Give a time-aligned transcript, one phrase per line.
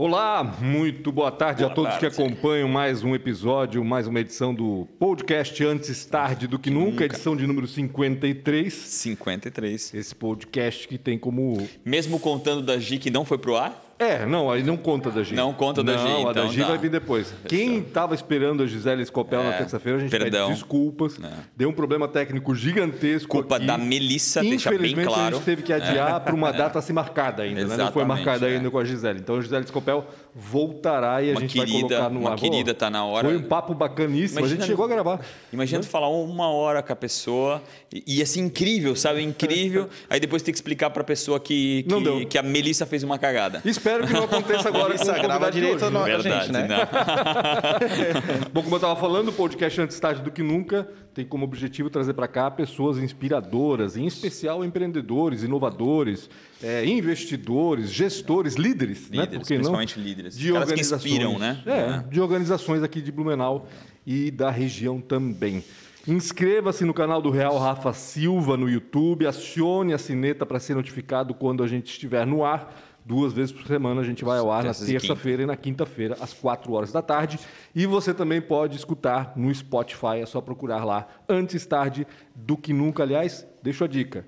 [0.00, 2.08] Olá, muito boa tarde Boa a todos tarde.
[2.08, 7.04] que acompanham mais um episódio, mais uma edição do podcast Antes Tarde do que Nunca,
[7.04, 8.72] edição de número 53.
[8.72, 9.94] 53.
[9.94, 11.68] Esse podcast que tem como.
[11.84, 13.87] Mesmo contando da Gi que não foi pro ar?
[13.98, 15.34] É, não, aí não conta da Gi.
[15.34, 16.68] Não conta da Gi, Não, a da então Gi tá.
[16.68, 17.34] vai vir depois.
[17.48, 20.46] Quem estava esperando a Gisele Scopel na É, terça-feira, a gente perdão.
[20.46, 21.18] pede desculpas.
[21.22, 21.28] É.
[21.56, 23.28] Deu um problema técnico gigantesco.
[23.28, 23.66] Culpa aqui.
[23.66, 25.10] da Melissa, deixa bem claro.
[25.20, 25.26] É.
[25.28, 27.76] a gente teve que adiar para uma data a ser marcada ainda, né?
[27.76, 28.56] Não foi marcada é.
[28.56, 29.18] ainda com a Gisele.
[29.18, 30.06] Então a Gisele Scopel
[30.40, 32.36] voltará e a Uma gente vai querida- colocar no uma ar.
[32.38, 33.28] querida Pô, tá na hora.
[33.28, 34.38] Foi um papo bacaníssimo.
[34.38, 35.20] a Imagina- gente chegou a gravar.
[35.52, 37.62] Imagina tu falar uma hora com a pessoa
[37.92, 39.22] e e ia ser incrível, sabe?
[39.22, 39.88] Incrível.
[40.08, 42.26] Aí depois tem que explicar pra pessoa que, Não que, deu.
[42.26, 43.60] que a Melissa fez uma cagada.
[43.64, 46.68] Espero que não aconteça agora com o grava direito a Verdade, gente, né?
[46.68, 46.78] não.
[48.52, 51.90] Bom, como eu estava falando, o podcast Antes Tarde do que Nunca tem como objetivo
[51.90, 56.30] trazer para cá pessoas inspiradoras, em especial empreendedores, inovadores,
[56.62, 59.22] é, investidores, gestores, líderes, né?
[59.22, 59.58] Líderes, Por que não?
[59.58, 60.38] principalmente líderes.
[60.38, 61.12] De Caras que organizações.
[61.12, 61.60] inspiram, né?
[61.66, 62.04] É, É.
[62.08, 63.66] de organizações aqui de Blumenau
[64.06, 65.64] e da região também.
[66.06, 71.34] Inscreva-se no canal do Real Rafa Silva no YouTube, acione a sineta para ser notificado
[71.34, 72.72] quando a gente estiver no ar.
[73.08, 76.34] Duas vezes por semana a gente vai ao ar na terça-feira e na quinta-feira, às
[76.34, 77.40] 4 horas da tarde.
[77.74, 82.70] E você também pode escutar no Spotify, é só procurar lá, antes tarde do que
[82.70, 83.02] nunca.
[83.02, 84.26] Aliás, deixo a dica.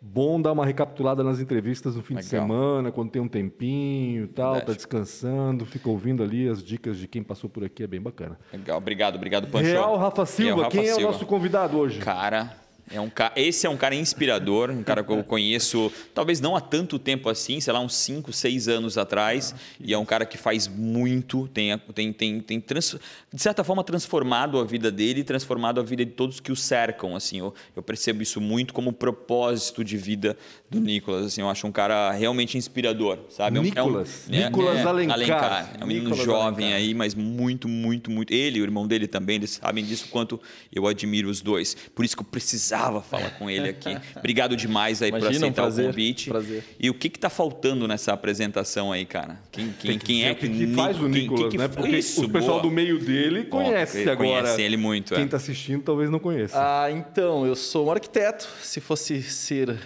[0.00, 2.42] Bom dar uma recapitulada nas entrevistas no fim de Legal.
[2.42, 4.76] semana, quando tem um tempinho e tal, tá Verdade.
[4.76, 8.38] descansando, fica ouvindo ali as dicas de quem passou por aqui, é bem bacana.
[8.52, 9.64] Legal, obrigado, obrigado, Pancho.
[9.64, 11.10] Real Rafa Silva, Real Rafa quem é o Silva.
[11.10, 11.98] nosso convidado hoje?
[11.98, 12.54] Cara,
[12.90, 13.32] é um ca...
[13.36, 17.28] esse é um cara inspirador, um cara que eu conheço, talvez não há tanto tempo
[17.28, 21.48] assim, sei lá, uns 5, 6 anos atrás, e é um cara que faz muito,
[21.48, 22.96] tem, tem, tem, tem trans...
[23.32, 26.56] de certa forma transformado a vida dele e transformado a vida de todos que o
[26.56, 30.36] cercam, assim, eu, eu percebo isso muito como propósito de vida
[30.74, 33.56] do Nicolas, assim, eu acho um cara realmente inspirador, sabe?
[33.56, 34.26] É um- Nicolas.
[34.30, 35.70] é um, Nicolas Alencar.
[35.80, 36.80] É um menino Nicolas jovem Alencar.
[36.82, 38.32] aí, mas muito, muito, muito.
[38.32, 40.40] Ele e o irmão dele também, eles sabem disso quanto
[40.74, 41.74] eu admiro os dois.
[41.94, 43.96] Por isso que eu precisava falar com ele aqui.
[44.16, 46.30] Obrigado demais aí por Imagina, um aceitar prazer, o convite.
[46.30, 46.64] prazer.
[46.78, 49.40] E o que que tá faltando nessa apresentação aí, cara?
[49.52, 51.68] Quem, quem, quem é o que, que, que faz o Nicolas, quem que né?
[51.68, 52.62] Porque Isso, o pessoal boa.
[52.62, 54.16] do meio dele conhece agora.
[54.16, 55.16] conhece ele muito, é.
[55.16, 56.54] Quem está assistindo talvez não conheça.
[56.56, 58.48] Ah, então, eu sou um arquiteto.
[58.62, 59.78] Se fosse ser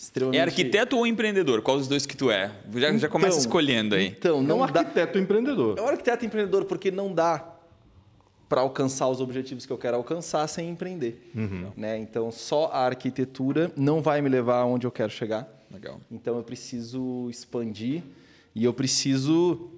[0.00, 0.38] extremamente...
[0.38, 1.60] É arquiteto ou empreendedor?
[1.60, 2.50] Qual dos dois que tu é?
[2.74, 4.06] Já, já começa Então, escolhendo aí.
[4.06, 4.80] Então, é um não dá...
[4.80, 5.78] arquiteto empreendedor.
[5.78, 7.56] É um arquiteto empreendedor porque não dá
[8.48, 11.30] para alcançar os objetivos que eu quero alcançar sem empreender.
[11.76, 11.98] Né?
[11.98, 15.46] Então, só a arquitetura não vai me levar aonde eu quero chegar.
[15.70, 16.00] Legal.
[16.10, 18.02] Então, eu preciso expandir
[18.54, 19.70] e eu preciso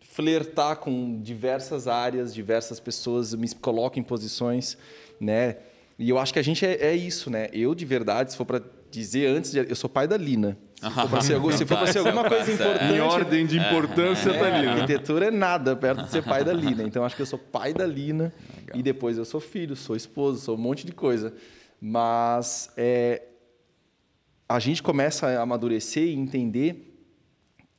[0.00, 4.76] flertar com diversas áreas, diversas pessoas, me coloco em posições,
[5.18, 5.56] né?
[5.98, 7.48] E eu acho que a gente é, é isso, né?
[7.52, 10.58] Eu, de verdade, se for para dizer antes, de, eu sou pai da Lina.
[10.80, 12.94] Se for para ser, se for ser alguma coisa importante...
[12.94, 14.80] Em ordem de importância, tá ali, É, né?
[14.80, 16.82] arquitetura é nada perto de ser pai da Lina.
[16.82, 18.32] Então, acho que eu sou pai da Lina
[18.74, 21.34] e depois eu sou filho, sou esposo, sou um monte de coisa.
[21.80, 23.22] Mas é,
[24.48, 26.96] a gente começa a amadurecer e entender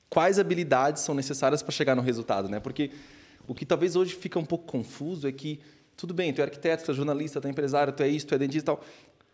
[0.10, 2.60] quais habilidades são necessárias para chegar no resultado, né?
[2.60, 2.92] Porque
[3.48, 5.60] o que talvez hoje fica um pouco confuso é que
[5.98, 8.36] tudo bem, tu é arquiteto, tu é jornalista, tu é empresário, tu é isso, tu
[8.36, 8.84] é dentista e tal,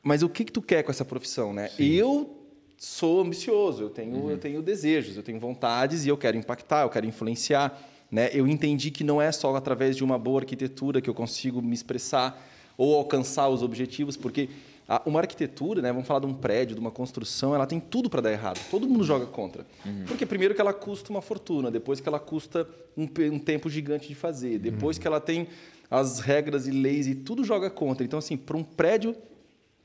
[0.04, 1.70] mas o que que tu quer com essa profissão, né?
[1.80, 2.34] Eu
[2.78, 6.90] sou ambicioso, eu tenho eu tenho desejos, eu tenho vontades e eu quero impactar, eu
[6.90, 7.80] quero influenciar,
[8.12, 8.30] né?
[8.34, 11.74] Eu entendi que não é só através de uma boa arquitetura que eu consigo me
[11.74, 12.42] expressar
[12.78, 14.50] ou alcançar os objetivos, porque
[14.88, 18.10] a- uma arquitetura, né, vamos falar de um prédio, de uma construção, ela tem tudo
[18.10, 18.60] para dar errado.
[18.70, 19.66] Todo mundo joga contra.
[20.08, 22.66] Porque primeiro que ela custa uma fortuna, depois que ela custa
[22.96, 25.48] um, um tempo gigante de fazer, depois que ela tem
[25.90, 28.06] as regras e leis e tudo joga contra.
[28.06, 29.14] Então assim, para um prédio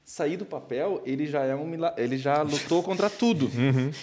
[0.05, 3.51] sair do papel, ele já é um mila- ele já lutou contra tudo.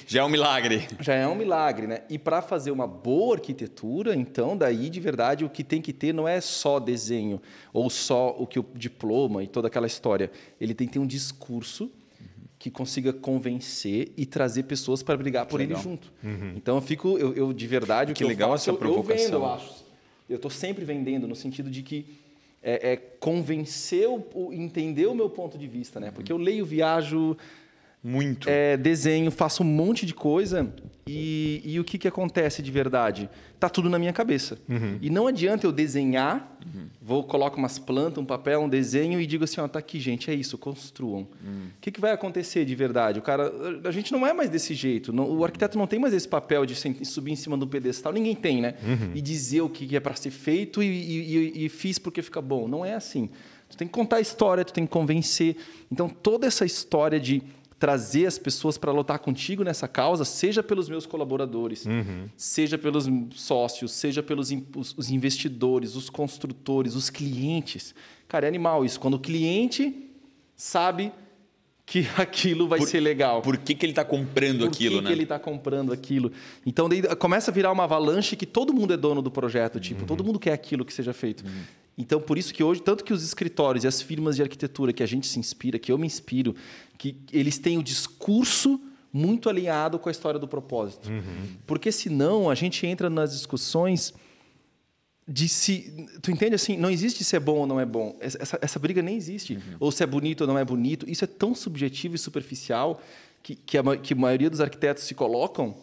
[0.08, 0.88] Já é um milagre.
[1.02, 2.02] Já é um milagre, né?
[2.10, 6.14] E para fazer uma boa arquitetura, então, daí de verdade o que tem que ter
[6.14, 7.42] não é só desenho
[7.74, 10.32] ou só o que o diploma e toda aquela história.
[10.60, 11.92] Ele tem que ter um discurso
[12.58, 15.82] que consiga convencer e trazer pessoas para brigar por ele legal.
[15.84, 16.12] junto.
[16.56, 18.74] Então eu fico, eu, eu, de verdade o Que que, legal eu faço, essa eu-
[18.74, 19.26] eu, provocação.
[19.26, 19.86] vendo, eu acho.
[20.30, 22.20] Eu estou sempre vendendo no sentido de que
[22.62, 26.12] é, é convencer, o, entender o meu ponto de vista, né?
[26.12, 27.38] Porque eu leio, viajo,
[28.04, 28.48] Muito.
[28.50, 30.74] é, desenho, faço um monte de coisa
[31.06, 33.30] e, e o que, que acontece de verdade?
[33.60, 34.58] Tá tudo na minha cabeça.
[35.02, 36.58] E não adianta eu desenhar,
[37.02, 40.32] vou coloco umas plantas, um papel, um desenho e digo assim, ó, tá aqui, gente,
[40.32, 41.24] é isso, construam.
[41.24, 41.28] O
[41.82, 43.20] que, que vai acontecer de verdade?
[43.20, 43.52] O cara,
[43.84, 45.12] a gente não é mais desse jeito.
[45.12, 46.76] não- o arquiteto não tem mais esse papel de
[47.06, 48.14] subir em cima do pedestal.
[48.14, 48.76] Ninguém tem, né?
[49.14, 52.42] E dizer o que é para ser feito e, e- e- e fiz porque fica
[52.42, 52.66] bom.
[52.68, 53.30] Não é assim.
[53.70, 55.56] Tu tem que contar a história, tu tem que convencer.
[55.92, 57.42] Então toda essa história de
[57.80, 61.86] trazer as pessoas para lutar contigo nessa causa, seja pelos meus colaboradores,
[62.36, 67.96] seja pelos sócios, seja pelos os, os investidores, os construtores, os clientes.
[68.28, 69.00] Cara, é animal isso.
[69.00, 70.12] Quando o cliente
[70.56, 71.14] sabe
[71.86, 73.42] que aquilo vai ser legal.
[73.42, 75.08] Por que, que ele está comprando Por aquilo, que, né?
[75.08, 76.32] que ele está comprando aquilo?
[76.66, 80.06] Então daí começa a virar uma avalanche que todo mundo é dono do projeto, tipo,
[80.06, 81.44] todo mundo quer aquilo que seja feito.
[82.00, 85.04] Então por isso que hoje tanto que os escritórios e as firmas de arquitetura que
[85.04, 86.56] a gente se inspira, que eu me inspiro,
[86.98, 88.80] que eles têm o discurso
[89.12, 91.10] muito alinhado com a história do propósito.
[91.68, 94.14] Porque senão a gente entra nas discussões
[95.28, 96.08] de se.
[96.22, 96.78] Tu entende assim?
[96.78, 98.16] Não existe se é bom ou não é bom.
[98.22, 99.60] Essa, essa briga nem existe.
[99.80, 101.10] Ou se é bonito ou não é bonito.
[101.10, 103.02] Isso é tão subjetivo e superficial
[103.44, 105.76] que, que, a, que a maioria dos arquitetos se colocam.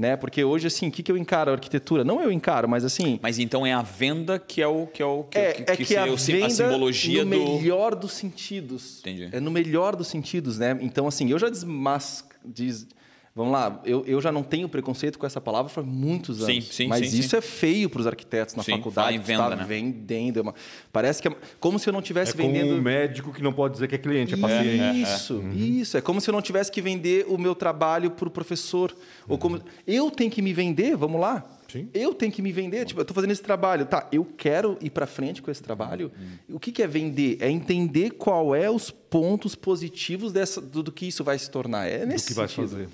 [0.00, 0.16] Né?
[0.16, 2.02] Porque hoje, assim, o que, que eu encaro a arquitetura?
[2.02, 3.20] Não eu encaro, mas assim.
[3.22, 5.76] Mas então é a venda que é o que é o que, É, que, é
[5.76, 9.00] que a venda a simbologia no do melhor dos sentidos.
[9.00, 9.28] Entendi.
[9.30, 10.78] É no melhor dos sentidos, né?
[10.80, 12.24] Então, assim, eu já desmas...
[12.42, 12.86] Des...
[13.32, 16.64] Vamos lá, eu, eu já não tenho preconceito com essa palavra faz muitos Sim, anos.
[16.74, 17.36] sim, mas sim, isso sim.
[17.36, 19.16] é feio para os arquitetos na Sim, faculdade.
[19.18, 19.64] venda, tá né?
[19.66, 20.40] vendendo.
[20.40, 20.54] é uma-
[20.92, 22.74] Parece que é como se eu não É tivesse como vendendo.
[22.74, 25.00] um médico que não pode dizer que é cliente, é paciente.
[25.02, 25.96] Isso, isso.
[25.96, 28.94] É como se eu não tivesse que vender o meu trabalho para o professor.
[29.28, 31.46] Ou como eu tenho que me vender, vamos lá.
[31.70, 31.88] Sim.
[31.92, 32.84] Eu tenho que me vender.
[32.84, 33.86] Tipo, eu estou fazendo esse trabalho.
[33.86, 36.10] Tá, eu quero ir para frente com esse trabalho.
[36.48, 37.38] O que, que é vender?
[37.40, 41.86] É entender qual é os pontos positivos dessa, do, do que isso vai se tornar.
[41.86, 42.68] É nesse que vai sentido.
[42.68, 42.88] fazer.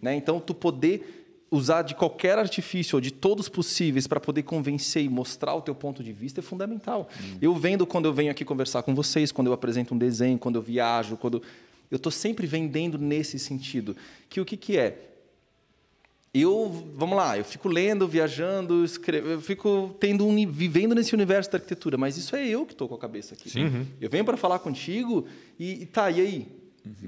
[0.00, 0.14] Né?
[0.14, 5.08] Então, tu poder usar de qualquer artifício ou de todos possíveis para poder convencer e
[5.08, 7.08] mostrar o teu ponto de vista é fundamental.
[7.42, 10.56] Eu vendo quando eu venho aqui conversar com vocês, quando eu apresento um desenho, quando
[10.56, 11.42] eu viajo, quando
[11.90, 13.96] eu estou sempre vendendo nesse sentido.
[14.28, 15.09] Que o que, que é?
[16.32, 21.50] Eu, vamos lá, eu fico lendo, viajando, escreve, eu fico tendo um, vivendo nesse universo
[21.50, 23.50] da arquitetura, mas isso é eu que estou com a cabeça aqui.
[24.00, 25.26] Eu venho para falar contigo
[25.58, 26.46] e, e tá, e aí?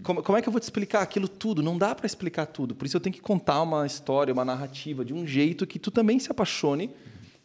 [0.02, 1.62] Como, como é que eu vou te explicar aquilo tudo?
[1.62, 2.74] Não dá para explicar tudo.
[2.74, 5.90] Por isso eu tenho que contar uma história, uma narrativa de um jeito que tu
[5.90, 6.90] também se apaixone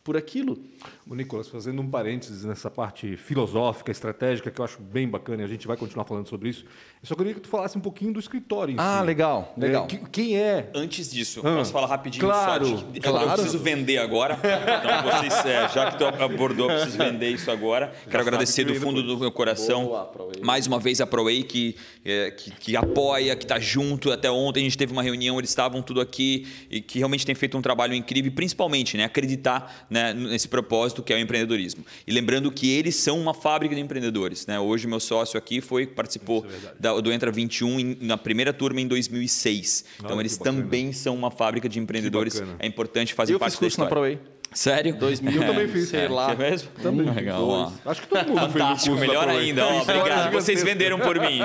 [0.07, 0.57] por aquilo.
[1.05, 5.45] O Nicolas, fazendo um parênteses nessa parte filosófica, estratégica, que eu acho bem bacana, e
[5.45, 6.63] a gente vai continuar falando sobre isso.
[7.03, 9.05] Eu só queria que tu falasse um pouquinho do escritório em Ah, si.
[9.05, 9.85] legal, É, legal.
[9.85, 10.69] que- quem é?
[10.73, 12.71] Antes disso, Ah, posso falar rapidinho claro, só?
[12.93, 13.25] eu- claro.
[13.27, 14.39] Eu preciso vender agora.
[14.41, 17.93] Então, vocês, é, já que tu abordou, eu preciso vender isso agora.
[18.09, 19.85] Quero agradecer que do fundo do meu coração.
[19.87, 20.09] Boa,
[20.41, 21.75] mais uma vez a ProWay que,
[22.05, 24.09] é, que, que apoia, que está junto.
[24.11, 27.35] Até ontem a gente teve uma reunião, eles estavam tudo aqui e que realmente tem
[27.35, 31.85] feito um trabalho incrível, e principalmente né, acreditar né, nesse propósito que é o empreendedorismo.
[32.05, 34.45] E lembrando que eles são uma fábrica de empreendedores.
[34.47, 34.59] Né?
[34.59, 36.45] Hoje meu sócio aqui foi participou
[36.79, 39.85] da- do Entra 21 em- na primeira turma em 2006.
[39.99, 40.61] Então Olha, eles que bacana.
[40.63, 42.41] também são uma fábrica de empreendedores.
[42.59, 44.19] É importante fazer Eu parte fiz da curso na história.
[44.53, 44.95] Sério?
[44.95, 45.89] 2000, Eu também fiz.
[45.89, 46.31] sei É, lá.
[46.31, 46.69] É mesmo?
[46.81, 47.71] Também fiz Legal, ó.
[47.85, 49.65] Acho que todo mundo fez o Fantástico, curso da melhor ainda.
[49.67, 50.31] ó, obrigado.
[50.31, 51.39] Vocês venderam por mim.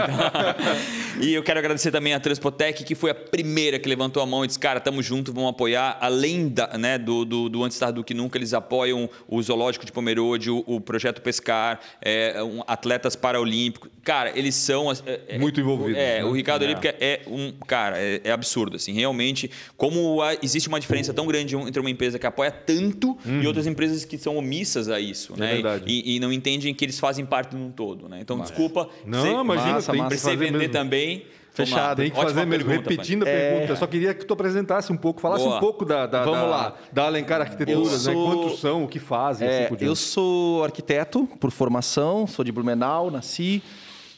[1.20, 4.44] e eu quero agradecer também a Transpotec, que foi a primeira que levantou a mão
[4.44, 5.99] e disse: Cara, tamo junto, vamos apoiar.
[6.00, 9.84] Além da, né, do, do, do Antes Tarde do Que Nunca, eles apoiam o Zoológico
[9.84, 13.90] de Pomerode, o, o Projeto Pescar, é, um, atletas paraolímpicos.
[14.05, 14.90] Cara, eles são.
[14.90, 16.25] é, é, Muito envolvidos, É, né?
[16.25, 16.66] o Ricardo É.
[16.66, 17.52] Olímpica é um.
[17.66, 18.76] Cara, é, é absurdo.
[18.76, 22.91] Assim, realmente, como há- existe uma diferença tão grande entre uma empresa que apoia tanto
[23.24, 25.46] e outras empresas que são omissas a isso, né?
[25.48, 25.52] Uhum.
[25.54, 25.84] verdade.
[25.86, 28.18] E, e não entendem que eles fazem parte de um todo, né?
[28.20, 28.88] Então, desculpa.
[29.06, 30.72] Não, você- imagina, massa, tem que fazer vender mesmo.
[30.72, 31.26] também.
[31.54, 31.98] Fechado.
[31.98, 33.38] Tem que Ótima fazer mesmo, pergunta, repetindo a Fanny.
[33.38, 33.72] pergunta.
[33.72, 35.58] Eu só queria que tu apresentasse um pouco, falasse Boa.
[35.58, 36.74] um pouco da, da, Vamos da, lá.
[36.90, 37.98] da Alencar Arquitetura, né?
[37.98, 42.43] sou- Quantos são, o que fazem, É, assim por eu sou arquiteto por formação, sou
[42.43, 43.62] de Blumenau, nasci.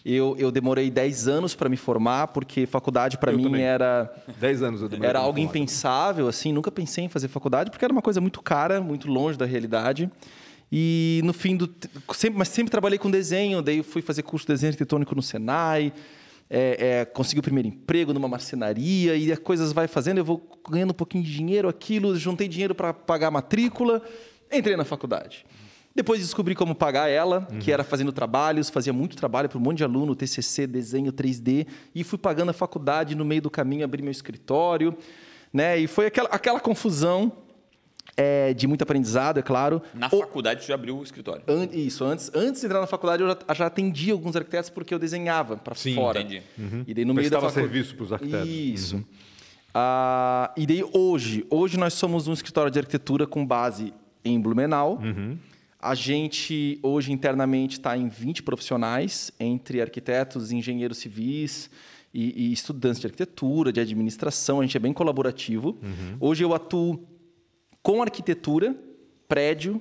[0.04, 3.62] Eu, eu demorei 10 anos para me formar, porque faculdade para mim também.
[3.62, 7.82] era, Dez anos eu demorei era algo impensável, assim, nunca pensei em fazer faculdade, porque
[7.82, 10.10] era uma coisa muito cara, muito longe da realidade.
[10.70, 11.72] E no fim do.
[12.12, 15.90] Sempre, mas sempre trabalhei com desenho, daí fui fazer curso de desenho arquitetônico no Senai.
[16.50, 20.46] É, é, consegui o primeiro emprego numa marcenaria e as coisas vai fazendo, eu vou
[20.68, 24.02] ganhando um pouquinho de dinheiro, aquilo, juntei dinheiro para pagar a matrícula,
[24.52, 25.46] entrei na faculdade.
[25.94, 29.78] Depois descobri como pagar ela, que era fazendo trabalhos, fazia muito trabalho para um monte
[29.78, 34.02] de aluno, TCC, desenho 3D, e fui pagando a faculdade no meio do caminho, abri
[34.02, 34.96] meu escritório,
[35.52, 35.78] né?
[35.78, 37.30] E foi aquela, aquela confusão
[38.16, 39.80] é, de muito aprendizado, é claro.
[39.94, 41.42] Na O- faculdade, você já abriu o escritório.
[41.46, 44.92] An- Isso, antes, antes de entrar na faculdade, eu já, já atendia alguns arquitetos porque
[44.92, 46.20] eu desenhava para Sim, fora.
[46.20, 46.42] entendi.
[46.88, 48.48] E daí no meio da Prestava facu- serviço pros arquitetos.
[48.48, 49.04] Isso.
[49.72, 53.92] Ah, e daí hoje, hoje nós somos um escritório de arquitetura com base
[54.24, 55.00] em Blumenau.
[55.84, 61.68] A gente hoje internamente está em 20 profissionais, entre arquitetos, engenheiros civis
[62.12, 64.60] e, e estudantes de arquitetura, de administração.
[64.60, 65.76] A gente é bem colaborativo.
[66.18, 67.06] Hoje eu atuo
[67.82, 68.74] com arquitetura,
[69.28, 69.78] prédio,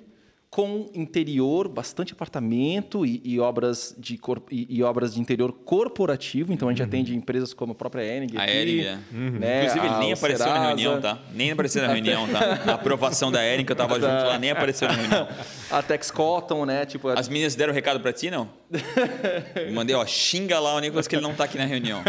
[0.54, 6.54] com interior, bastante apartamento e, e obras, de cor, e, e, obras de interior corporativo.
[6.54, 6.88] Então a gente uhum.
[6.90, 8.38] atende empresas como a própria Enig.
[8.38, 9.00] A Enig, é.
[9.12, 9.32] uhum.
[9.32, 9.66] né?
[9.66, 10.60] Inclusive, ele nem apareceu Serasa.
[10.60, 11.18] na reunião, tá?
[11.34, 12.60] Nem apareceu na reunião, tá?
[12.72, 15.28] A aprovação da Enig, que eu tava junto lá, nem apareceu na reunião.
[15.72, 16.86] A Tex Cotton, né?
[16.86, 18.48] Tipo, As meninas deram recado para ti, não?
[19.74, 22.04] Mandei, ó, xinga lá o Nicolas que ele não tá aqui na reunião.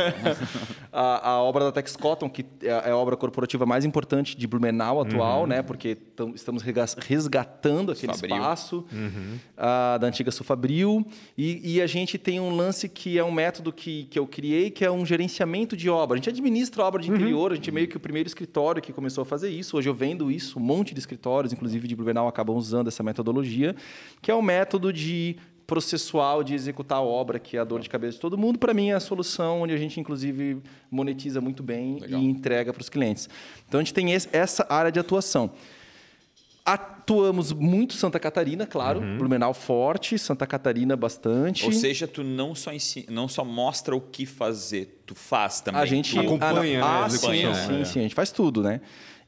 [0.92, 4.46] a, a, obra da Tex Cotton, que é, é a obra corporativa mais importante de
[4.46, 5.46] Blumenau atual, uhum.
[5.46, 5.62] né?
[5.62, 5.96] Porque
[6.34, 9.38] estamos resgatando aquele Fabril espaço uhum.
[9.56, 11.06] uh, da antiga Sufabril.
[11.36, 14.70] E, e, a gente tem um lance que é um método que, que eu criei,
[14.70, 16.14] que é um gerenciamento de obra.
[16.14, 17.16] A gente administra obra de uhum.
[17.16, 19.76] interior, a gente é meio que o primeiro escritório que começou a fazer isso.
[19.76, 23.74] Hoje eu vendo isso, um monte de escritórios, inclusive de Blumenau, acabam usando essa metodologia,
[24.20, 25.36] que é um método de
[25.66, 28.74] processual de executar a obra, que é a dor de cabeça de todo mundo, para
[28.74, 30.58] mim é a solução onde a gente, inclusive,
[30.90, 32.20] monetiza muito bem Legal.
[32.20, 33.28] e entrega para os clientes.
[33.66, 35.50] Então, a gente tem esse, essa área de atuação.
[36.64, 39.18] Atuamos muito Santa Catarina, claro, uhum.
[39.18, 41.66] Blumenau forte, Santa Catarina bastante.
[41.66, 45.82] Ou seja, tu não só ensina, não só mostra o que fazer, tu faz também.
[45.82, 47.04] A gente acompanha, ah, né?
[47.04, 47.84] Ah, sim, sim, é.
[47.84, 48.80] sim, a gente faz tudo, né?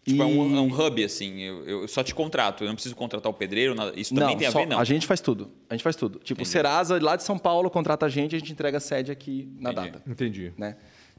[0.02, 0.20] Tipo, e...
[0.20, 3.30] é, um, é, um, hub, assim, eu, eu, só te contrato, eu não preciso contratar
[3.30, 3.92] o pedreiro, nada.
[3.96, 4.78] isso também não, tem a ver, não?
[4.78, 6.20] a gente faz tudo, a gente faz tudo.
[6.20, 6.48] Tipo, Entendi.
[6.48, 9.52] o Serasa, lá de São Paulo, contrata a gente, a gente entrega a sede aqui
[9.60, 9.90] na Entendi.
[9.90, 10.02] data.
[10.10, 10.52] Entendi.
[10.56, 10.76] Né?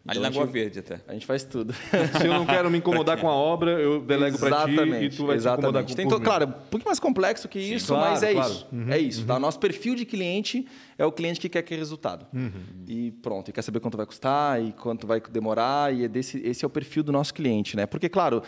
[0.07, 1.01] Ali então, na Goa Verde até.
[1.05, 1.73] A gente faz tudo.
[2.17, 5.25] Se eu não quero me incomodar com a obra, eu delego para ti e tu
[5.25, 5.93] vai exatamente.
[5.93, 8.33] se incomodar com Tem, Claro, um pouquinho mais complexo que Sim, isso, claro, mas é
[8.33, 8.49] claro.
[8.49, 8.67] isso.
[8.71, 9.25] Uhum, é isso.
[9.25, 9.33] Tá?
[9.33, 9.39] Uhum.
[9.39, 9.39] Tá?
[9.39, 10.65] Nosso perfil de cliente
[10.97, 12.25] é o cliente que quer que resultado.
[12.33, 12.51] Uhum.
[12.87, 16.39] E pronto, e quer saber quanto vai custar e quanto vai demorar, e é desse,
[16.39, 17.75] esse é o perfil do nosso cliente.
[17.75, 17.85] Né?
[17.85, 18.41] Porque, claro,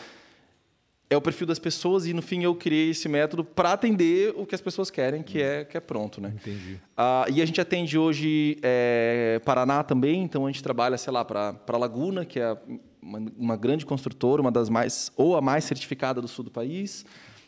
[1.09, 4.45] é o perfil das pessoas e no fim eu criei esse método para atender o
[4.45, 6.33] que as pessoas querem, que é que é pronto, né?
[6.35, 6.79] Entendi.
[6.95, 11.25] Ah, e a gente atende hoje é, Paraná também, então a gente trabalha, sei lá,
[11.25, 12.55] para Laguna, que é
[13.01, 17.03] uma, uma, grande construtora, uma das mais ou a mais certificada do sul do país.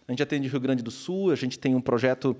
[0.08, 2.36] A gente atende Rio Grande do Sul, a gente tem um projeto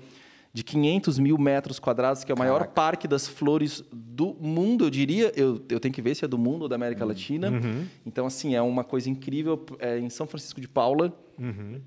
[0.54, 2.72] de 500 mil metros quadrados, que é o maior Caraca.
[2.72, 5.32] parque das flores do mundo, eu diria.
[5.34, 7.08] Eu, eu tenho que ver se é do mundo ou da América uhum.
[7.08, 7.50] Latina.
[7.50, 7.86] Uhum.
[8.04, 9.64] Então, assim, é uma coisa incrível.
[9.78, 11.12] É em São Francisco de Paula.
[11.38, 11.80] Uhum.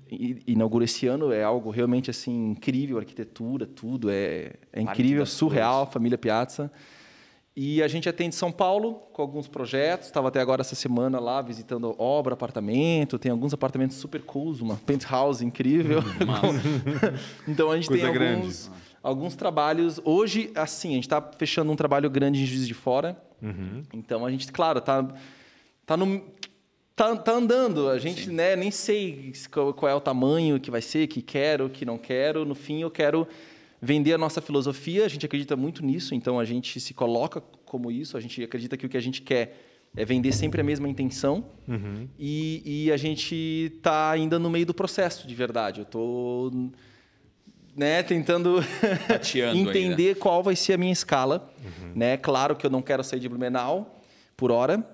[0.46, 1.32] inaugura esse ano.
[1.32, 2.98] É algo realmente assim incrível.
[2.98, 4.10] Arquitetura, tudo.
[4.10, 5.82] É, é incrível, surreal.
[5.84, 5.92] Flores.
[5.92, 6.70] Família Piazza.
[7.56, 10.08] E a gente atende São Paulo com alguns projetos.
[10.08, 13.18] Estava até agora essa semana lá visitando obra, apartamento.
[13.18, 16.00] Tem alguns apartamentos super cools, uma penthouse incrível.
[16.00, 17.16] Hum,
[17.48, 18.70] então a gente Coisa tem alguns,
[19.02, 19.98] alguns trabalhos.
[20.04, 23.16] Hoje, assim, a gente está fechando um trabalho grande em Juiz de Fora.
[23.40, 23.82] Uhum.
[23.90, 25.08] Então a gente, claro, está
[25.86, 26.22] tá no
[26.94, 27.88] tá, tá andando.
[27.88, 31.70] A gente né, nem sei qual, qual, é o tamanho que vai ser, que quero,
[31.70, 32.44] que não quero.
[32.44, 33.26] No fim, eu quero
[33.80, 37.90] vender a nossa filosofia, a gente acredita muito nisso, então a gente se coloca como
[37.90, 39.62] isso, a gente acredita que o que a gente quer
[39.96, 42.06] é vender sempre a mesma intenção uhum.
[42.18, 45.80] e, e, a gente está ainda no meio do processo, de verdade.
[45.80, 46.52] Eu estou
[47.74, 48.62] né, tentando
[49.54, 50.20] entender ainda.
[50.20, 51.50] qual vai ser a minha escala.
[51.64, 51.92] Uhum.
[51.94, 52.16] Né?
[52.18, 54.02] Claro que eu não quero sair de Blumenau
[54.36, 54.86] por hora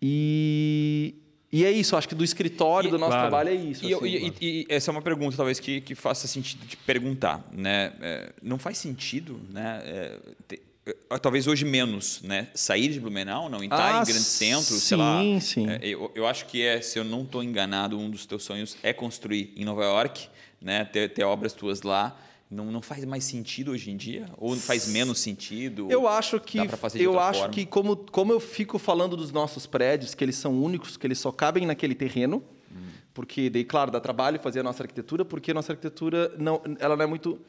[0.00, 1.14] e
[1.52, 3.28] e é isso, acho que do escritório, e, do nosso claro.
[3.28, 3.84] trabalho é isso.
[3.84, 7.44] E, assim, e, e, essa é uma pergunta, talvez, que, que faça sentido de perguntar.
[7.52, 7.92] Né?
[8.00, 9.80] É, não faz sentido, né?
[9.84, 12.48] É, ter, é, talvez hoje menos, né?
[12.54, 15.20] Sair de Blumenau, não entrar ah, em grandes centros, sei lá.
[15.20, 15.70] Sim, sim.
[15.70, 18.76] É, eu, eu acho que é, se eu não estou enganado, um dos teus sonhos
[18.82, 20.28] é construir em Nova York,
[20.60, 20.84] né?
[20.84, 22.18] Ter, ter obras tuas lá
[22.50, 24.26] não, não faz mais sentido hoje em dia?
[24.36, 25.88] Ou faz menos sentido?
[25.90, 26.58] Eu acho que
[26.94, 27.54] eu acho forma?
[27.54, 31.18] que como, como eu fico falando dos nossos prédios, que eles são únicos, que eles
[31.18, 32.88] só cabem naquele terreno, hum.
[33.12, 36.96] porque daí claro dá trabalho fazer a nossa arquitetura, porque a nossa arquitetura não, ela
[36.96, 37.40] não é muito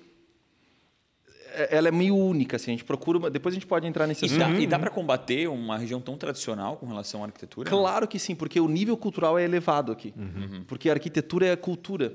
[1.57, 3.29] é, ela é meio única, assim, a gente procura.
[3.31, 4.59] Depois a gente pode entrar nesse assunto.
[4.59, 7.69] E dá, dá para combater uma região tão tradicional com relação à arquitetura?
[7.69, 10.13] Claro que sim, porque o nível cultural é elevado aqui.
[10.15, 10.63] Uhum.
[10.67, 12.13] Porque a arquitetura é a cultura.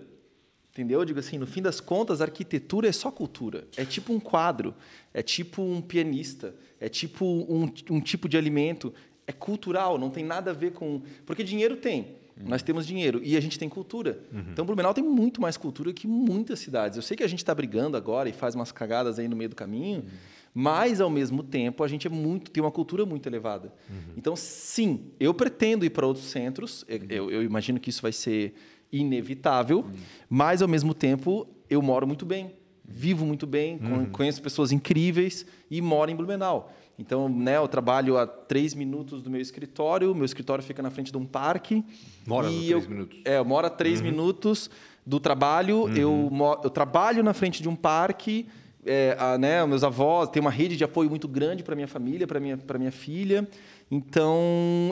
[0.73, 1.00] Entendeu?
[1.00, 3.69] Eu digo assim, no fim das contas, a arquitetura é só cultura.
[3.76, 4.75] É tipo um quadro,
[5.12, 8.93] é tipo um pianista, é tipo um, um tipo de alimento.
[9.26, 11.02] É cultural, não tem nada a ver com.
[11.26, 12.17] Porque dinheiro tem.
[12.37, 12.49] Uhum.
[12.49, 14.21] Nós temos dinheiro e a gente tem cultura.
[14.33, 14.45] Uhum.
[14.50, 16.97] Então, Blumenau tem muito mais cultura que muitas cidades.
[16.97, 19.50] Eu sei que a gente está brigando agora e faz umas cagadas aí no meio
[19.50, 20.09] do caminho, uhum.
[20.55, 23.73] mas, ao mesmo tempo, a gente é muito tem uma cultura muito elevada.
[23.91, 24.14] Uhum.
[24.17, 26.85] Então, sim, eu pretendo ir para outros centros.
[26.88, 28.55] Eu, eu, imagino que isso vai ser
[28.93, 29.93] inevitável, hum.
[30.29, 32.53] mas ao mesmo tempo eu moro muito bem,
[32.85, 34.07] vivo muito bem, uhum.
[34.07, 36.73] conheço pessoas incríveis e moro em Blumenau.
[36.99, 41.11] Então, né, eu trabalho a três minutos do meu escritório, meu escritório fica na frente
[41.11, 41.83] de um parque.
[42.27, 43.19] Mora três minutos.
[43.25, 44.07] É, eu moro a três uhum.
[44.07, 44.71] minutos
[45.05, 45.97] do trabalho, uhum.
[45.97, 46.31] eu,
[46.63, 48.47] eu trabalho na frente de um parque,
[48.85, 52.27] é, a, né, meus avós, tem uma rede de apoio muito grande para minha família,
[52.27, 53.47] para minha, minha filha.
[53.91, 54.41] Então,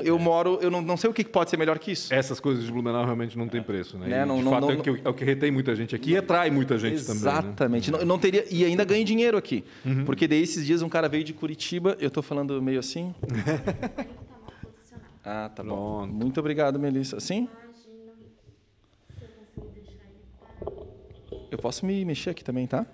[0.04, 2.12] eu moro, eu não, não sei o que pode ser melhor que isso.
[2.12, 4.08] Essas coisas de Blumenau realmente não tem preço, né?
[4.08, 5.74] Né, E, não- de não- fato, não- é, o que, é o que retém muita
[5.74, 7.22] gente aqui e atrai muita gente também.
[7.22, 7.30] né?
[7.30, 7.90] Exatamente.
[7.90, 9.64] Não, não teria e ainda ganho dinheiro aqui.
[9.86, 10.04] Uhum.
[10.04, 13.14] Porque daí esses dias um cara veio de Curitiba, eu tô falando meio assim.
[15.24, 16.00] ah, tá bom.
[16.04, 16.12] Pronto.
[16.12, 17.16] Muito obrigado, Melissa.
[17.16, 17.48] Assim?
[21.50, 22.84] Eu posso me mexer aqui também, tá?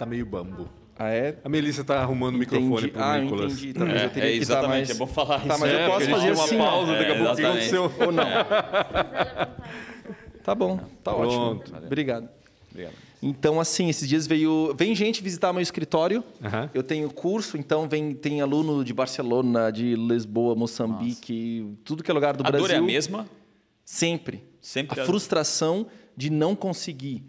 [0.00, 0.66] Tá meio bambo.
[0.98, 1.36] Ah, é?
[1.44, 2.88] A Melissa tá arrumando o microfone Entendi.
[2.88, 3.52] pro Ah, eu Nicolas.
[3.52, 3.72] entendi.
[3.74, 4.90] Talvez É, eu teria é, que estar exatamente, mais...
[4.90, 5.60] é bom falar Tá, isso.
[5.60, 7.36] mas É, eu posso a gente fazer uma assim, pausa, daqui a É, pouco o
[7.36, 7.76] que exatamente.
[7.76, 8.06] aconteceu?
[8.06, 8.24] Ou não?
[10.42, 11.60] Tá bom, tá Pronto.
[11.72, 11.78] ótimo.
[11.86, 12.28] Obrigado.
[12.70, 12.94] Obrigado.
[13.22, 14.74] Então, assim, esses dias veio.
[14.76, 16.24] Vem gente visitar meu escritório.
[16.42, 16.70] Aham.
[16.72, 22.14] Eu tenho curso, então vem, tem aluno de Barcelona, de Lisboa, Moçambique, tudo que é
[22.14, 22.66] lugar do A Brasil.
[22.68, 23.26] dor é a mesma?
[23.84, 24.42] Sempre.
[24.62, 27.22] Sempre a a- frustração de não conseguir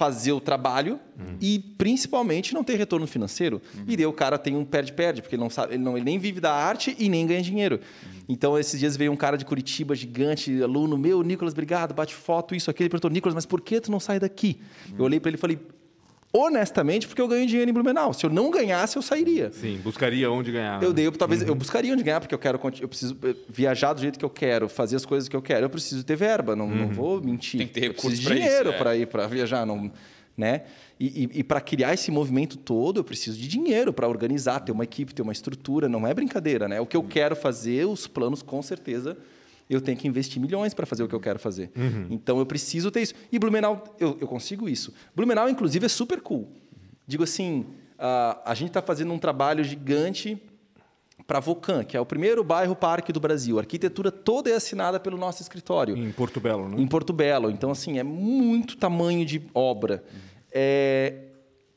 [0.00, 1.36] fazer o trabalho Uhum.
[1.38, 3.60] e principalmente não ter retorno financeiro.
[3.86, 6.18] E daí o cara tem um perde-perde, porque ele não sabe, ele, não, ele nem
[6.18, 7.76] vive da arte e nem ganha dinheiro.
[7.76, 8.20] Uhum.
[8.26, 12.54] Então, esses dias veio um cara de Curitiba, gigante, aluno meu, Nicolas, obrigado, bate foto,
[12.54, 12.84] isso, aquilo.
[12.84, 14.58] Ele perguntou, Nicolas, mas por que tu não sai daqui?
[14.88, 14.94] Uhum.
[15.00, 15.58] Eu olhei para ele e falei,
[16.32, 18.12] honestamente, porque eu ganho dinheiro em Blumenau.
[18.12, 19.50] Se eu não ganhasse, eu sairia.
[19.52, 20.82] Sim, buscaria onde ganhar.
[20.82, 20.94] Eu né?
[20.94, 24.00] dei, eu, talvez eu buscaria onde ganhar, porque eu quero, eu preciso eh, viajar do
[24.00, 25.66] jeito que eu quero, fazer as coisas que eu quero.
[25.66, 27.58] Eu preciso ter verba, não, não vou mentir.
[27.58, 28.78] Tem que ter eu preciso de dinheiro é.
[28.78, 29.90] para ir para viajar, não,
[30.36, 30.62] né?
[30.98, 34.84] E, e, para criar esse movimento todo, eu preciso de dinheiro para organizar, ter uma
[34.84, 35.88] equipe, ter uma estrutura.
[35.88, 36.78] Não é brincadeira, né?
[36.78, 39.16] O que eu quero fazer, os planos, com certeza,
[39.70, 41.70] eu tenho que investir milhões para fazer o que eu quero fazer.
[42.10, 43.14] Então eu preciso ter isso.
[43.30, 44.92] E Blumenau, eu, eu consigo isso.
[45.14, 46.48] Blumenau, inclusive, é super cool.
[47.06, 47.66] Digo assim,
[47.98, 50.42] a, a gente está fazendo um trabalho gigante
[51.26, 53.58] para Vocan, que é o primeiro bairro parque do Brasil.
[53.58, 56.76] A arquitetura toda é assinada pelo nosso escritório Em Porto Belo, né?
[56.76, 57.50] em Porto Belo.
[57.50, 60.02] Então, assim, é muito tamanho de obra.
[60.50, 61.29] É,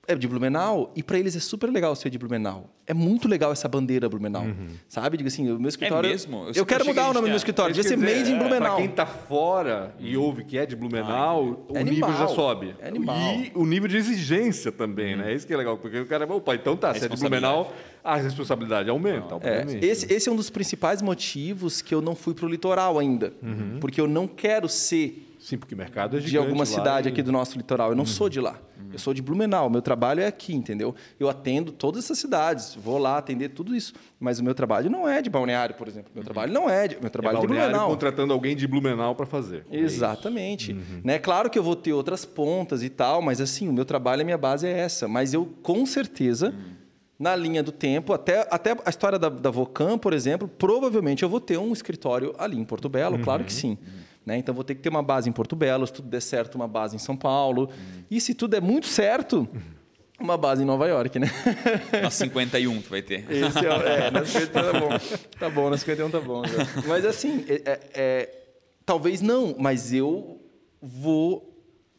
[0.06, 2.70] é de Blumenau, e para eles é super legal ser de Blumenau.
[2.86, 4.46] É muito legal essa bandeira Blumenau.
[4.90, 5.16] Sabe?
[5.16, 6.10] Digo assim, o meu escritório.
[6.10, 6.48] mesmo?
[6.48, 7.74] Eu Eu, quero mudar o nome do meu escritório.
[7.74, 8.76] Devia ser dizer, Made in é, Blumenau.
[8.76, 12.36] Pra quem tá fora e ouve que é de Blumenau, o É nível já animal.
[12.36, 12.76] sobe.
[12.82, 13.16] É animal.
[13.18, 15.34] E o nível de exigência também, né?
[15.34, 18.18] Isso que é legal, porque o cara, opa, então tá, se é de Blumenau, a
[18.18, 19.86] responsabilidade aumenta, É, obviamente.
[19.86, 23.32] esse, esse é um dos principais motivos que eu não fui para o litoral ainda.
[23.80, 27.12] Porque eu não quero ser Sim, porque o mercado é gigante de alguma cidade e-
[27.12, 27.90] aqui do nosso litoral.
[27.90, 28.58] Eu não sou de lá.
[28.94, 29.70] Eu sou de Blumenau.
[29.70, 30.96] Meu trabalho é aqui, entendeu?
[31.20, 32.76] Eu atendo todas essas cidades.
[32.76, 33.92] Vou lá atender tudo isso.
[34.20, 36.12] Mas o meu trabalho não é de Balneário, por exemplo.
[36.16, 36.96] Meu trabalho não é de...
[36.98, 37.90] Meu É trabalho é de Blumenau.
[37.90, 39.66] contratando alguém de Blumenau para fazer.
[39.70, 39.78] É.
[39.80, 40.78] Exatamente.
[41.04, 41.20] Né?
[41.20, 44.26] Claro que eu vou ter outras pontas e tal, mas assim, o meu trabalho, a
[44.26, 45.08] minha base é essa.
[45.08, 46.54] Mas eu, com certeza,
[47.20, 51.30] na linha do tempo, até, até a história da, da Vocan, por exemplo, provavelmente eu
[51.30, 53.78] vou ter um escritório ali em Porto Belo, claro que sim.
[54.26, 54.38] Né?
[54.38, 56.68] Então vou ter que ter uma base em Porto Belo, se tudo der certo, uma
[56.68, 57.70] base em São Paulo.
[58.10, 59.48] E se tudo der muito certo,
[60.20, 61.28] uma base em Nova York, né?
[62.02, 63.26] Na 51 tu vai ter.
[63.30, 64.90] Esse é, é, na 51 tá bom.
[65.40, 66.44] Tá bom, na 51 tá bom.
[66.46, 66.54] já.
[66.88, 68.30] Mas assim, é- é- é,
[68.86, 70.40] talvez não, mas eu
[70.82, 71.50] vou.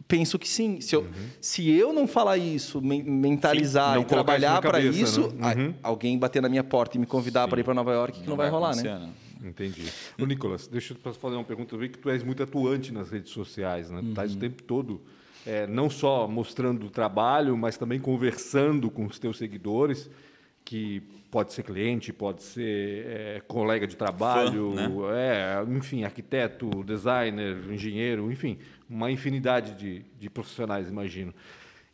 [0.07, 0.81] Penso que sim.
[0.83, 1.07] Se eu,
[1.41, 5.55] se eu não falar isso, men- mentalizar Sim, não e trabalhar para isso, né?
[5.57, 5.75] Uhum.
[5.83, 8.29] a- alguém bater na minha porta e me convidar para ir para Nova York, que
[8.29, 8.83] não, vai, rolar, né?
[8.83, 9.09] acontecer,
[9.45, 9.83] Entendi.
[10.21, 11.75] Ô, Nicolas, deixa eu te fazer uma pergunta.
[11.75, 14.01] Eu vi que tu és muito atuante nas redes sociais, né?
[14.01, 14.37] Tu estás Uhum.
[14.39, 15.03] o tempo todo,
[15.45, 20.11] é, não só mostrando o trabalho, mas também conversando com os teus seguidores,
[20.65, 24.91] que pode ser cliente, pode ser é, colega de trabalho, né?
[25.15, 28.57] é, enfim, arquiteto, designer, engenheiro, enfim,
[28.89, 31.35] uma infinidade de, de profissionais, imagino.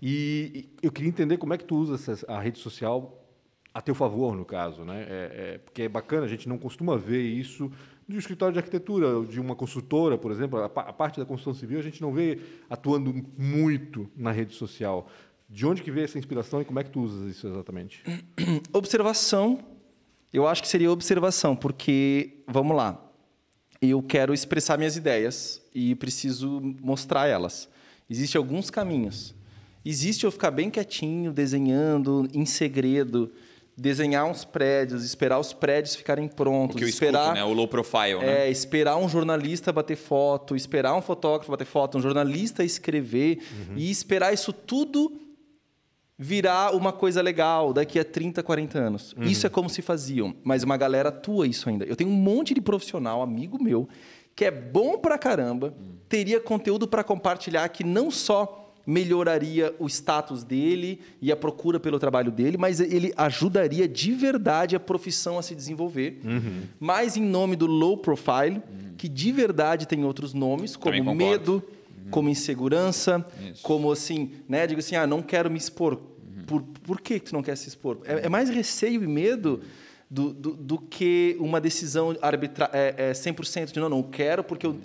[0.01, 3.19] E, e eu queria entender como é que tu usa essa- a rede social
[3.81, 5.07] a teu favor, no caso, né?
[5.09, 7.73] É, é- porque é bacana, a gente não costuma ver isso
[8.07, 10.59] de um escritório de arquitetura, de uma consultora, por exemplo.
[10.59, 12.38] A, a parte da construção civil a gente não vê
[12.69, 15.09] atuando muito na rede social.
[15.49, 18.05] De onde que veio essa inspiração e como é que tu usas isso exatamente?
[18.73, 19.59] Observação,
[20.33, 23.03] eu acho que seria observação, porque, vamos lá,
[23.81, 27.69] eu quero expressar minhas ideias e preciso mostrar elas.
[28.09, 29.35] Existem alguns caminhos.
[29.83, 33.33] Existe eu ficar bem quietinho, desenhando, em segredo,
[33.81, 37.35] desenhar uns prédios, esperar os prédios ficarem O prontos, que eu escuto, esperar...
[37.35, 37.43] né?
[37.43, 38.47] O low profile, né?
[38.47, 43.43] É, esperar um jornalista bater foto, esperar um fotógrafo bater foto, um jornalista escrever
[43.75, 45.19] e esperar isso tudo
[46.19, 49.14] virar uma coisa legal daqui a 30, 40 anos.
[49.23, 51.87] Isso é como se faziam, mas uma galera atua isso ainda.
[51.87, 53.88] Eu tenho um monte de profissional, amigo meu,
[54.37, 55.75] que é bom pra caramba,
[56.07, 61.98] teria conteúdo para compartilhar que não só melhoraria o status dele e a procura pelo
[61.98, 66.20] trabalho dele, mas ele ajudaria de verdade a profissão a se desenvolver.
[66.81, 68.61] Mas em nome do low profile,
[68.98, 71.62] que de verdade tem outros nomes, como medo,
[72.11, 73.62] como insegurança, Isso.
[73.62, 74.66] como assim, né?
[74.66, 75.96] Digo assim, ah, não quero me expor.
[76.46, 77.98] Por, por que tu não quer se expor?
[78.05, 79.61] É, é mais receio e medo
[80.11, 84.66] do, do, do que uma decisão arbitra é, é 100% de não, não quero porque
[84.66, 84.76] eu...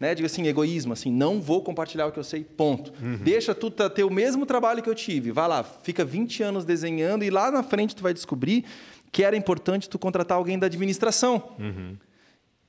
[0.00, 2.90] Né, digo assim, egoísmo, assim, não vou compartilhar o que eu sei, ponto.
[3.02, 3.18] Uhum.
[3.18, 7.22] Deixa tu ter o mesmo trabalho que eu tive, vai lá, fica 20 anos desenhando
[7.22, 8.64] e lá na frente tu vai descobrir
[9.12, 11.96] que era importante tu contratar alguém da administração, uhum.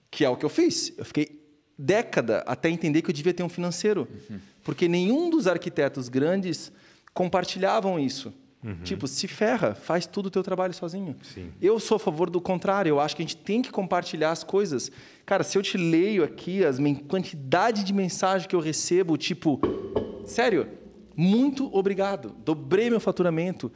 [0.09, 0.93] que é o que eu fiz.
[0.97, 1.41] Eu fiquei
[1.77, 4.39] década até entender que eu devia ter um financeiro, uhum.
[4.61, 6.69] porque nenhum dos arquitetos grandes
[7.13, 8.33] compartilhavam isso.
[8.63, 8.75] Uhum.
[8.83, 11.15] Tipo, se ferra, faz tudo o teu trabalho sozinho.
[11.23, 11.51] Sim.
[11.59, 14.43] Eu sou a favor do contrário, eu acho que a gente tem que compartilhar as
[14.43, 14.91] coisas.
[15.25, 19.59] Cara, se eu te leio aqui as quantidade de mensagem que eu recebo, tipo,
[20.25, 20.67] sério,
[21.15, 23.71] muito obrigado, dobrei meu faturamento.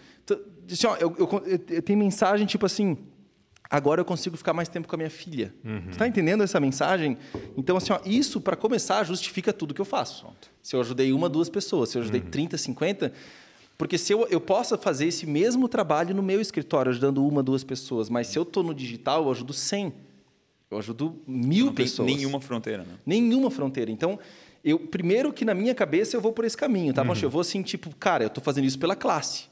[0.71, 2.97] Assim, ó, eu, eu, eu, eu tenho mensagem tipo assim,
[3.67, 5.51] agora eu consigo ficar mais tempo com a minha filha.
[5.63, 5.89] Uhum.
[5.89, 7.17] Está entendendo essa mensagem?
[7.57, 10.27] Então, assim, ó, isso, para começar, justifica tudo que eu faço.
[10.61, 12.29] Se eu ajudei uma, duas pessoas, se eu ajudei uhum.
[12.29, 13.11] 30, 50
[13.77, 17.63] porque se eu, eu posso fazer esse mesmo trabalho no meu escritório, ajudando uma, duas
[17.63, 19.93] pessoas, mas se eu estou no digital, eu ajudo 100.
[20.71, 22.07] Eu ajudo mil não pessoas.
[22.07, 22.95] Tem nenhuma fronteira, né?
[23.05, 23.91] Nenhuma fronteira.
[23.91, 24.17] Então,
[24.63, 27.03] eu primeiro que na minha cabeça eu vou por esse caminho, tá?
[27.03, 27.13] Uhum.
[27.21, 29.43] eu vou assim, tipo, cara, eu estou fazendo isso pela classe.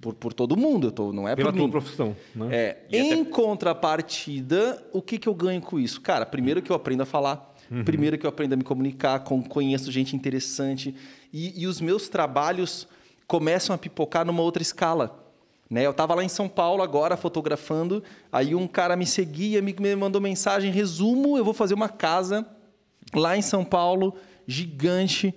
[0.00, 1.62] Por, por todo mundo, eu tô, não é pela por mim.
[1.62, 2.16] tua profissão.
[2.34, 2.48] Né?
[2.52, 3.30] É, em até...
[3.30, 6.00] contrapartida, o que, que eu ganho com isso?
[6.00, 7.84] Cara, primeiro que eu aprendo a falar, uhum.
[7.84, 10.94] primeiro que eu aprendo a me comunicar, com, conheço gente interessante.
[11.32, 12.86] E, e os meus trabalhos
[13.28, 15.24] começam a pipocar numa outra escala.
[15.70, 15.84] Né?
[15.84, 19.94] Eu estava lá em São Paulo agora fotografando, aí um cara me seguia, me, me
[19.94, 22.46] mandou mensagem, resumo, eu vou fazer uma casa
[23.14, 24.14] lá em São Paulo,
[24.46, 25.34] gigante,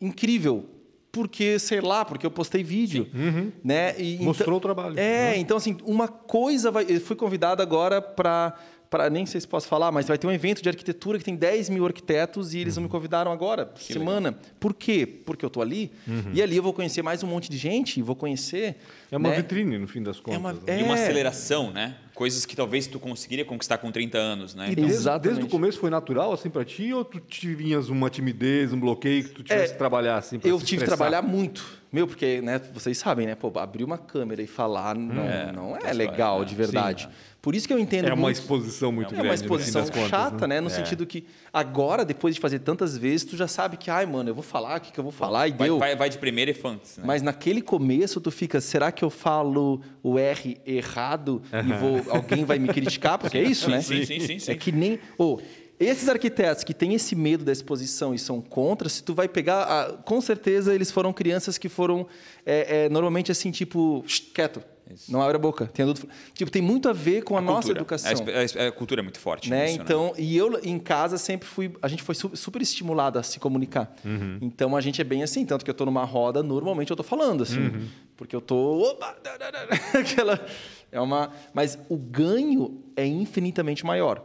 [0.00, 0.70] incrível.
[1.10, 3.08] Porque, sei lá, porque eu postei vídeo.
[3.14, 3.52] Uhum.
[3.62, 4.00] Né?
[4.00, 4.98] E, Mostrou então, o trabalho.
[4.98, 5.38] É, né?
[5.38, 6.86] então assim, uma coisa vai.
[6.88, 8.54] Eu fui convidado agora para
[8.94, 11.34] para nem sei se posso falar, mas vai ter um evento de arquitetura que tem
[11.34, 12.84] 10 mil arquitetos e eles uhum.
[12.84, 14.28] me convidaram agora, que semana.
[14.28, 14.44] Legal.
[14.60, 15.04] Por quê?
[15.04, 16.30] Porque eu estou ali uhum.
[16.32, 18.76] e ali eu vou conhecer mais um monte de gente, vou conhecer.
[19.10, 19.36] É uma né?
[19.38, 20.36] vitrine, no fim das contas.
[20.36, 20.80] É uma, é...
[20.80, 21.96] E uma aceleração, né?
[22.14, 24.68] Coisas que talvez tu conseguiria conquistar com 30 anos, né?
[24.70, 24.86] Então...
[24.86, 28.78] Desde, desde o começo foi natural assim para ti ou tu tinhas uma timidez, um
[28.78, 31.82] bloqueio que tu tivesse é, que trabalhar assim Eu tive que trabalhar muito.
[31.92, 33.34] Meu, porque né, vocês sabem, né?
[33.34, 37.04] Pô, abrir uma câmera e falar não é, não é legal é, de verdade.
[37.04, 38.06] Sim, por isso que eu entendo.
[38.06, 38.36] É uma muito...
[38.36, 39.26] exposição muito grande.
[39.26, 40.62] É uma exposição chata, contas, né?
[40.62, 40.70] No é.
[40.70, 44.34] sentido que agora, depois de fazer tantas vezes, tu já sabe que, ai, mano, eu
[44.34, 45.78] vou falar, o que, que eu vou falar e vai, deu.
[45.78, 46.96] Vai, vai de primeira e funks.
[46.96, 47.04] Né?
[47.06, 52.46] Mas naquele começo tu fica, será que eu falo o R errado e vou, alguém
[52.46, 53.18] vai me criticar?
[53.18, 53.82] Porque é isso, né?
[53.82, 54.50] Sim, sim, sim, sim.
[54.50, 54.98] É que nem.
[55.18, 55.38] Oh,
[55.78, 59.98] esses arquitetos que têm esse medo da exposição e são contra, se tu vai pegar,
[60.06, 62.06] com certeza eles foram crianças que foram
[62.46, 64.02] é, é, normalmente assim, tipo,
[64.32, 65.10] quieto, isso.
[65.10, 65.66] Não abre a boca.
[65.66, 66.06] Tem adulto...
[66.34, 68.10] Tipo, tem muito a ver com a, a nossa educação.
[68.10, 69.48] A, a, a, cultura é muito forte.
[69.48, 69.66] Né?
[69.66, 70.14] Nisso, então, né?
[70.18, 71.72] e eu em casa sempre fui.
[71.80, 73.94] A gente foi super estimulado a se comunicar.
[74.04, 74.38] Uhum.
[74.42, 75.46] Então a gente é bem assim.
[75.46, 77.60] Tanto que eu estou numa roda, normalmente eu estou falando assim.
[77.60, 77.88] Uhum.
[78.16, 78.82] Porque eu estou.
[78.82, 79.16] Opa!
[79.98, 80.44] Aquela.
[80.92, 81.32] É uma.
[81.52, 84.24] Mas o ganho é infinitamente maior.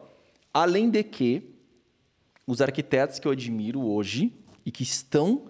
[0.53, 1.55] Além de que
[2.45, 4.33] os arquitetos que eu admiro hoje
[4.65, 5.49] e que estão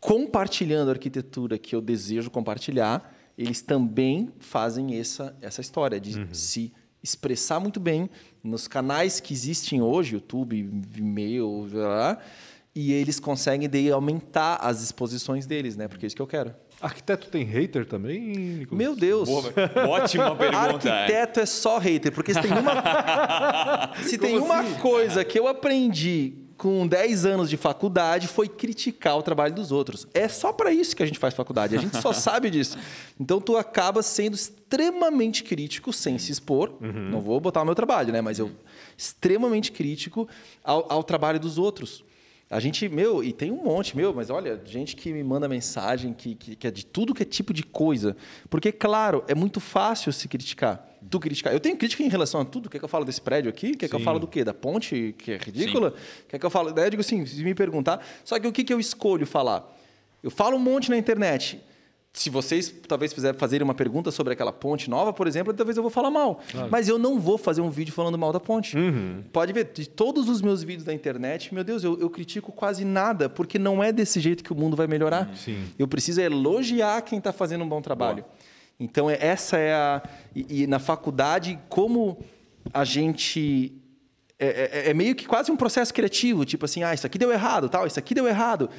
[0.00, 6.32] compartilhando a arquitetura que eu desejo compartilhar, eles também fazem essa, essa história de uhum.
[6.32, 8.10] se expressar muito bem
[8.42, 11.68] nos canais que existem hoje, YouTube, Vimeo,
[12.74, 15.88] e eles conseguem daí aumentar as exposições deles, né?
[15.88, 16.54] Porque é isso que eu quero.
[16.80, 18.78] Arquiteto tem hater também, Nicolas?
[18.78, 19.28] Meu Deus.
[19.28, 19.52] Boa,
[19.88, 20.92] ótima pergunta.
[20.92, 21.42] Arquiteto é.
[21.42, 24.74] é só hater, porque se tem uma, se tem uma assim?
[24.80, 30.06] coisa que eu aprendi com 10 anos de faculdade, foi criticar o trabalho dos outros.
[30.14, 32.78] É só para isso que a gente faz faculdade, a gente só sabe disso.
[33.20, 36.72] Então tu acaba sendo extremamente crítico sem se expor.
[36.80, 37.10] Uhum.
[37.10, 38.20] Não vou botar o meu trabalho, né?
[38.20, 38.50] Mas eu
[38.96, 40.28] extremamente crítico
[40.64, 42.02] ao, ao trabalho dos outros.
[42.48, 46.12] A gente, meu, e tem um monte, meu, mas olha, gente que me manda mensagem
[46.12, 48.16] que, que, que, é de tudo que é tipo de coisa.
[48.48, 50.88] Porque, claro, é muito fácil se criticar.
[51.10, 51.52] Tu criticar.
[51.52, 52.70] Eu tenho crítica em relação a tudo.
[52.70, 53.74] Quer que eu falo desse prédio aqui?
[53.74, 53.90] Quer Sim.
[53.90, 54.44] que eu falo do quê?
[54.44, 55.90] Da ponte, que é ridícula?
[55.90, 55.96] Sim.
[56.28, 56.72] Quer que eu falo.
[56.72, 58.04] Daí eu digo assim, se me perguntar.
[58.24, 59.76] Só que o que, que eu escolho falar?
[60.22, 61.60] Eu falo um monte na internet
[62.16, 65.82] se vocês talvez fizerem fazerem uma pergunta sobre aquela ponte nova, por exemplo, talvez eu
[65.82, 66.40] vou falar mal.
[66.50, 66.68] Claro.
[66.70, 68.74] Mas eu não vou fazer um vídeo falando mal da ponte.
[68.74, 69.22] Uhum.
[69.30, 72.86] Pode ver, de todos os meus vídeos da internet, meu Deus, eu, eu, critico quase
[72.86, 75.30] nada, porque não é desse jeito que o mundo vai melhorar.
[75.36, 75.62] Sim.
[75.78, 78.22] Eu preciso elogiar quem está fazendo um bom trabalho.
[78.22, 78.34] Boa.
[78.80, 80.02] Então, é, essa é a.
[80.34, 82.24] E, e, na faculdade, como
[82.72, 83.74] a gente.
[84.38, 87.30] É, é, é meio que quase um processo criativo, tipo assim, ah, isso aqui deu
[87.30, 88.70] errado, tal, isso aqui deu errado.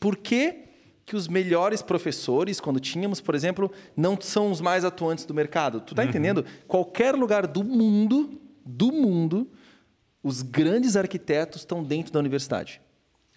[0.00, 0.65] Por quê?
[1.06, 5.80] Que os melhores professores, quando tínhamos, por exemplo, não são os mais atuantes do mercado.
[5.80, 6.08] Tu tá uhum.
[6.08, 6.44] entendendo?
[6.66, 9.48] Qualquer lugar do mundo, do mundo,
[10.20, 12.80] os grandes arquitetos estão dentro da universidade.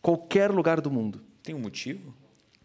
[0.02, 1.22] Qualquer lugar do mundo.
[1.44, 2.12] Tem um motivo?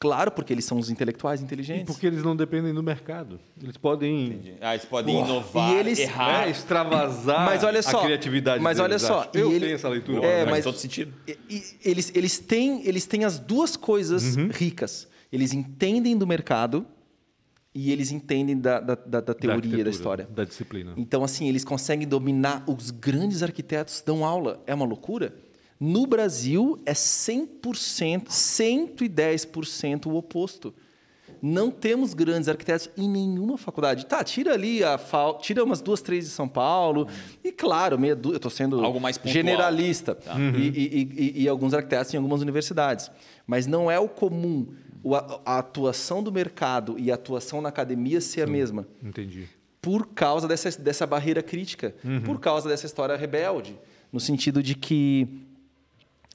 [0.04, 1.86] Claro, porque eles são os intelectuais E inteligentes.
[1.86, 3.40] porque eles não dependem do mercado.
[3.62, 6.46] Eles podem Ah, eles podem Porra, inovar, e eles- errar.
[6.46, 9.30] é, extravasar Mas olha só, a criatividade mas deles, olha só, acho.
[9.32, 10.26] Eu e ele- tenho essa leitura.
[10.26, 11.14] É, faz mas- todo sentido.
[11.26, 14.48] E- e- eles, eles, têm, eles têm as duas coisas Uhum.
[14.52, 15.08] ricas.
[15.32, 16.86] Eles entendem do mercado
[17.74, 20.28] e eles entendem da, da, da- da teoria, da, arquitetura, história.
[20.30, 20.92] Da disciplina.
[20.98, 22.62] Então, assim, eles conseguem dominar.
[22.68, 24.62] Os grandes arquitetos dão aula.
[24.66, 25.34] É uma loucura.
[25.86, 30.72] No Brasil, é 100%, 110% o oposto.
[31.42, 34.06] Não temos grandes arquitetos em nenhuma faculdade.
[34.06, 34.98] Tá, tira ali a
[35.42, 37.06] tira umas duas, três de São Paulo.
[37.42, 39.34] E claro, meia du- eu estou sendo Algo mais pontual.
[39.34, 40.14] generalista.
[40.14, 40.36] Tá.
[40.38, 43.10] E, e- e- e alguns arquitetos em algumas universidades.
[43.46, 44.66] Mas não é o comum
[45.44, 49.46] a, atuação do mercado e a atuação na academia ser a mesma Entendi.
[49.82, 51.94] por causa dessa, dessa barreira crítica,
[52.24, 53.78] por causa dessa história rebelde,
[54.10, 55.28] no sentido de que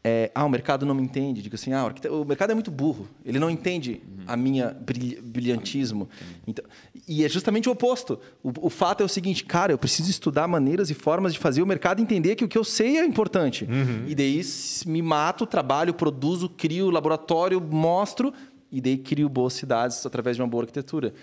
[0.03, 1.41] é, ah, o mercado não me entende.
[1.41, 3.07] Digo assim, ah, o, o mercado é muito burro.
[3.25, 6.07] Ele não entende a minha brilh- brilhantismo.
[6.47, 6.63] Então,
[7.07, 8.19] e é justamente o oposto.
[8.43, 11.61] O, o fato é o seguinte, cara, eu preciso estudar maneiras e formas de fazer
[11.61, 13.67] o mercado entender que o que eu sei é importante.
[14.07, 14.41] E daí
[14.85, 18.33] me mato, trabalho, produzo, crio laboratório, mostro
[18.71, 21.13] e daí crio boas cidades através de uma boa arquitetura.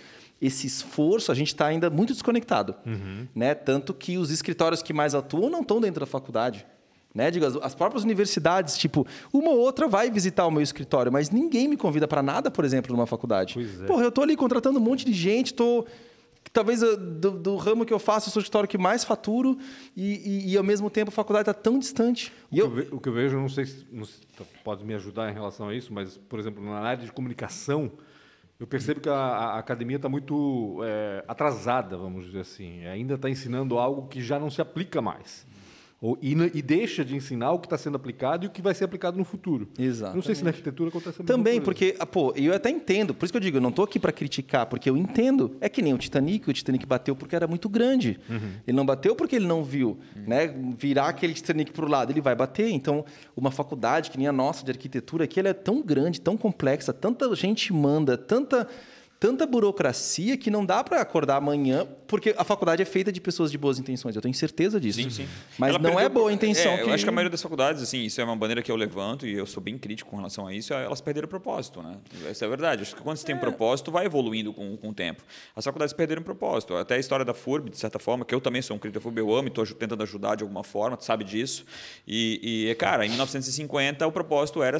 [0.43, 2.75] Esse esforço, a gente está ainda muito desconectado.
[3.35, 3.55] Né?
[3.55, 6.67] Tanto que os escritórios que mais atuam não estão dentro da faculdade.
[7.17, 7.31] Né?
[7.31, 11.31] Digo, as, as próprias universidades, tipo, uma ou outra vai visitar o meu escritório, mas
[11.31, 13.55] ninguém me convida para nada, por exemplo, numa faculdade.
[13.55, 13.87] Pois é.
[13.87, 15.87] Porra, eu tô ali contratando um monte de gente, tô
[16.53, 19.59] talvez do, do ramo que eu faço, eu sou o escritório que mais faturo
[19.97, 22.33] e, e- e, ao mesmo tempo a faculdade está tão distante.
[22.51, 24.47] O, eu, que eu ve- o que eu vejo, não sei se não se tu
[24.65, 27.91] pode me ajudar em relação a isso, mas, por exemplo, na área de comunicação,
[28.61, 32.87] eu percebo que a, a academia está muito é, atrasada, vamos dizer assim.
[32.87, 35.47] Ainda está ensinando algo que já não se aplica mais.
[36.01, 38.75] Ou, e, e deixa de ensinar o que está sendo aplicado e o que vai
[38.75, 39.67] ser aplicado no futuro.
[39.79, 40.17] Exatamente.
[40.17, 43.25] Não sei se na arquitetura acontece a Também, porque, ah, pô, eu até entendo, por
[43.25, 45.57] isso que eu digo, eu não estou aqui para criticar, porque eu entendo.
[45.59, 48.21] É que nem o Titanic, o Titanic bateu porque era muito grande.
[48.67, 50.55] Ele não bateu porque ele não viu, né?
[50.79, 52.69] Virar aquele Titanic para o lado, ele vai bater.
[52.71, 53.05] Então,
[53.35, 56.93] uma faculdade que nem a nossa de arquitetura aqui, ela é tão grande, tão complexa,
[56.93, 58.69] tanta gente manda, tanta
[59.19, 63.51] tanta burocracia que não dá para acordar amanhã, porque a faculdade é feita de pessoas
[63.51, 64.15] de boas intenções.
[64.15, 65.01] Eu tenho certeza disso.
[65.03, 65.29] Sim, sim.
[65.59, 67.41] Mas Ela não é perdeu- boa intenção é, que Eu acho que a maioria das
[67.43, 70.17] faculdades, assim, isso é uma bandeira que eu levanto e eu sou bem crítico com
[70.17, 71.97] relação a isso, é elas perderam o propósito, né?
[72.29, 72.83] Essa é a verdade.
[72.83, 75.23] Acho que quando você tem um propósito, vai evoluindo com, com o tempo.
[75.55, 76.75] As faculdades perderam o propósito.
[76.77, 79.03] Até a história da FURB, de certa forma, que eu também sou um crítico da
[79.03, 81.65] FURB, eu amo e estou tentando ajudar de alguma forma, tu sabe disso.
[82.07, 84.77] E, e, cara, em 1950, o propósito era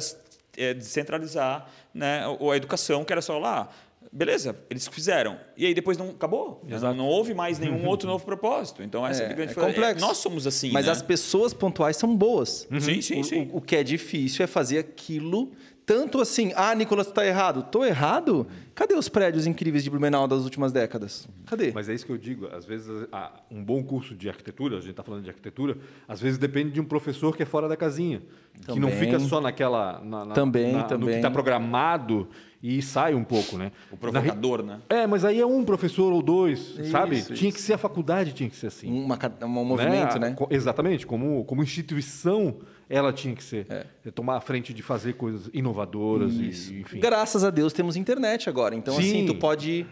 [0.55, 3.69] é, descentralizar né, a, a educação, que era só lá.
[4.17, 5.37] Beleza, eles fizeram.
[5.55, 6.59] E aí depois não acabou.
[6.67, 8.81] Não, não houve mais nenhum outro novo propósito.
[8.81, 10.01] Então, essa é, a É, grande é complexo.
[10.05, 10.71] Nós somos assim.
[10.71, 10.91] Mas né?
[10.91, 12.67] as pessoas pontuais são boas.
[12.79, 13.49] Sim, sim, O- sim.
[13.53, 15.51] O, o que é difícil é fazer aquilo
[15.85, 16.51] tanto assim.
[16.55, 17.63] Ah, Nicolas, tu tá errado.
[17.71, 18.45] Tô errado?
[18.75, 21.29] Cadê os prédios incríveis de Blumenau das últimas décadas?
[21.45, 21.71] Cadê?
[21.71, 22.47] Mas é isso que eu digo.
[22.47, 25.77] Às vezes, a- um bom curso de arquitetura, a gente está falando de arquitetura,
[26.07, 28.21] às vezes depende de um professor que é fora da casinha.
[28.65, 28.99] Que não Também.
[28.99, 30.01] fica só naquela.
[30.03, 31.15] na- na- Também, na- No que também.
[31.17, 32.27] está programado
[32.61, 33.71] e sai um pouco, né?
[33.91, 34.79] O provocador, né?
[34.89, 37.17] É, mas aí é um professor ou dois, sabe?
[37.17, 38.91] Isso, Tinha que ser a faculdade, tinha que ser assim.
[38.91, 40.31] Uma um movimento, né?
[40.31, 42.55] Co- Exatamente, como, como instituição,
[42.89, 43.67] ela tinha que ser.
[43.69, 43.85] É.
[44.05, 46.73] É tomar a frente de fazer coisas inovadoras Isso.
[46.73, 46.99] e, enfim.
[46.99, 48.73] Graças a Deus temos internet agora.
[48.75, 49.01] Então, Sim.
[49.01, 49.85] assim, tu pode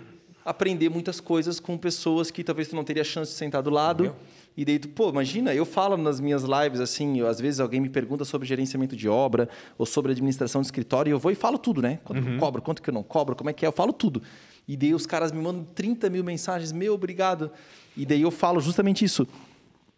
[0.44, 4.16] aprender muitas coisas com pessoas que talvez tu não teria chance de sentar do lado.
[4.58, 7.82] E daí tu, pô, imagina, eu falo nas minhas lives assim, eu, às vezes alguém
[7.82, 11.36] me pergunta sobre gerenciamento de obra ou sobre administração de escritório e eu vou e
[11.36, 12.00] falo tudo, né?
[12.04, 13.92] Quanto que eu cobro, quanto que eu não cobro, como é que é, eu falo
[13.92, 14.22] tudo.
[14.68, 17.52] E daí os caras me mandam 30 mil mensagens, meu, obrigado.
[17.98, 19.28] E daí eu falo justamente isso.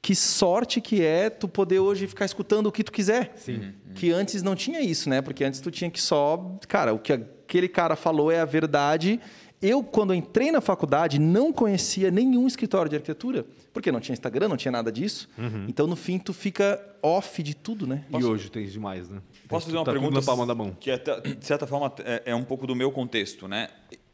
[0.01, 3.33] Que sorte que é tu poder hoje ficar escutando o que tu quiser.
[3.35, 3.73] Sim.
[3.93, 5.21] Que antes não tinha isso, né?
[5.21, 6.57] Porque antes tu tinha que só.
[6.67, 9.19] Cara, o que aquele cara falou é a verdade.
[9.61, 13.45] Eu, quando entrei na faculdade, não conhecia nenhum escritório de arquitetura.
[13.73, 15.29] Porque não tinha Instagram, não tinha nada disso.
[15.67, 18.05] Então, no fim, tu fica off de tudo, né?
[18.11, 19.21] E hoje tens demais, né?
[19.47, 20.75] Posso fazer uma tá pergunta palma da mão.
[20.79, 23.69] que até, de certa forma é, é um pouco do meu contexto, né?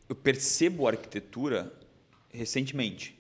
[0.08, 1.72] Eu percebo a arquitetura
[2.32, 3.18] recentemente.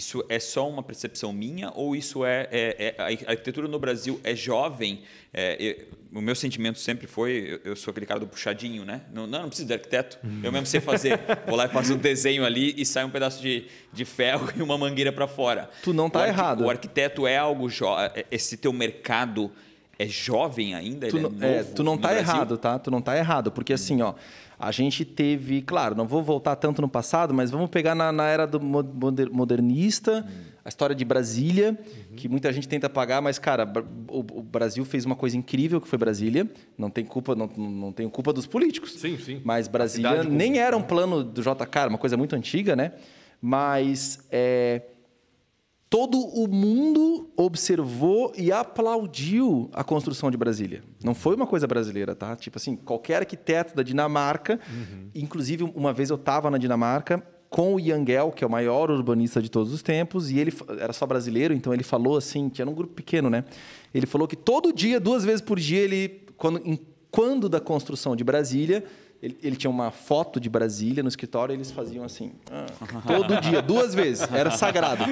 [0.00, 4.18] Isso é só uma percepção minha ou isso é, é- é- a arquitetura no Brasil
[4.24, 5.02] é jovem?
[5.30, 9.02] É, eu- o meu sentimento sempre foi eu, eu sou aquele cara do puxadinho, né?
[9.12, 10.18] Não, não, não preciso de arquiteto.
[10.42, 11.20] Eu mesmo sei fazer.
[11.46, 14.62] Vou lá e faço um desenho ali e sai um pedaço de, de ferro e
[14.62, 15.68] uma mangueira para fora.
[15.82, 16.64] Tu não tá O errado.
[16.64, 17.84] O arquiteto é algo jo...
[17.98, 19.52] é- esse teu mercado
[19.98, 22.32] é jovem ainda, tu ele não, é é, tu não tá Brasil?
[22.34, 22.78] errado, tá?
[22.78, 24.14] Tu não tá errado, porque assim, ó,
[24.60, 28.26] a gente teve, claro, não vou voltar tanto no passado, mas vamos pegar na, na
[28.28, 30.26] era do mo- moder- modernista,
[30.64, 31.78] a história de Brasília,
[32.16, 33.66] que muita gente tenta apagar, mas cara,
[34.08, 36.46] o, o Brasil fez uma coisa incrível que foi Brasília.
[36.76, 38.92] Não tem culpa, não, não tenho culpa dos políticos.
[39.00, 39.40] Sim, sim.
[39.42, 42.92] Mas Brasília nem era um plano do JK, uma coisa muito antiga, né?
[43.40, 44.82] Mas é,
[45.90, 50.82] todo o mundo observou e aplaudiu a construção de Brasília.
[51.02, 52.36] Não foi uma coisa brasileira, tá?
[52.36, 54.60] Tipo assim, qualquer arquiteto da Dinamarca,
[55.14, 59.42] inclusive uma vez eu estava na Dinamarca com o Yangel, que é o maior urbanista
[59.42, 62.72] de todos os tempos, e ele era só brasileiro, então ele falou assim, tinha um
[62.72, 63.44] grupo pequeno, né?
[63.92, 66.78] Ele falou que todo dia, duas vezes por dia, ele quando, em-
[67.10, 68.84] quando da construção de Brasília,
[69.22, 72.66] ele, ele tinha uma foto de Brasília no escritório, e eles faziam assim, ah,
[73.06, 75.04] todo dia, duas vezes, era sagrado.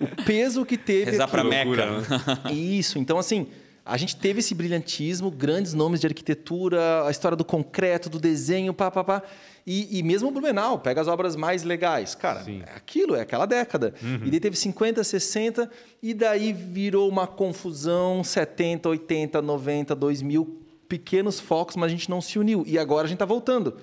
[0.00, 1.70] O peso que teve Rezar pra aquilo.
[1.70, 2.52] Meca.
[2.52, 3.46] Isso, então assim,
[3.88, 8.74] a gente teve esse brilhantismo, grandes nomes de arquitetura, a história do concreto, do desenho,
[8.74, 9.22] pá, pá, pá.
[9.66, 12.14] E, e mesmo o Blumenau, pega as obras mais legais.
[12.14, 12.62] Cara, Sim.
[12.66, 13.94] é aquilo, é aquela década.
[14.02, 15.70] E daí teve 50, 60,
[16.02, 22.20] e daí virou uma confusão, 70, 80, 90, 2000, pequenos focos, mas a gente não
[22.20, 22.64] se uniu.
[22.66, 23.76] E agora a gente está voltando.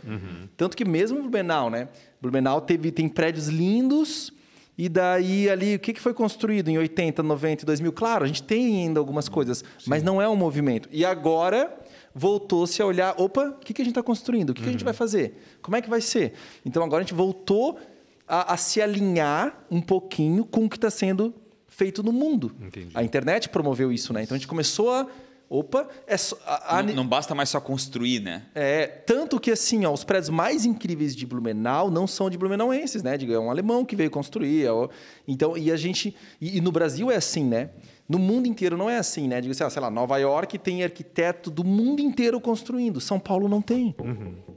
[0.58, 1.90] Tanto que mesmo Blumenau, né?
[2.22, 4.34] Blumenau teve, tem prédios lindos,
[4.78, 7.94] e daí ali, o que que foi construído em 80, 90 e 2000?
[7.94, 10.90] Claro, a gente tem ainda algumas coisas, mas não é um movimento.
[10.92, 11.74] E agora
[12.14, 14.50] voltou-se a olhar, opa, o que, que a gente está construindo?
[14.50, 15.42] O que, que a gente vai fazer?
[15.62, 16.34] Como é que vai ser?
[16.66, 17.80] Então agora a gente voltou
[18.28, 21.34] a, a se alinhar um pouquinho com o que está sendo
[21.68, 22.54] feito no mundo.
[22.60, 22.90] Entendi.
[22.94, 24.24] A internet promoveu isso, né?
[24.24, 25.08] Então a gente começou a,
[25.50, 28.44] opa, é só, a- a- Não, não basta mais só construir, né?
[28.56, 33.04] é, tanto que assim, ó, os prédios mais incríveis de Blumenau não são de blumenauenses,
[33.04, 33.18] né?
[33.18, 34.66] Digo, É um alemão que veio construir.
[34.66, 34.90] é o-
[35.28, 36.16] então, e a gente.
[36.42, 37.70] E, e no Brasil é assim, né?
[38.08, 39.42] No mundo inteiro não é assim, né?
[39.42, 43.02] Digo assim, ó, sei lá, Nova York tem arquiteto do mundo inteiro construindo.
[43.02, 43.96] São Paulo não tem.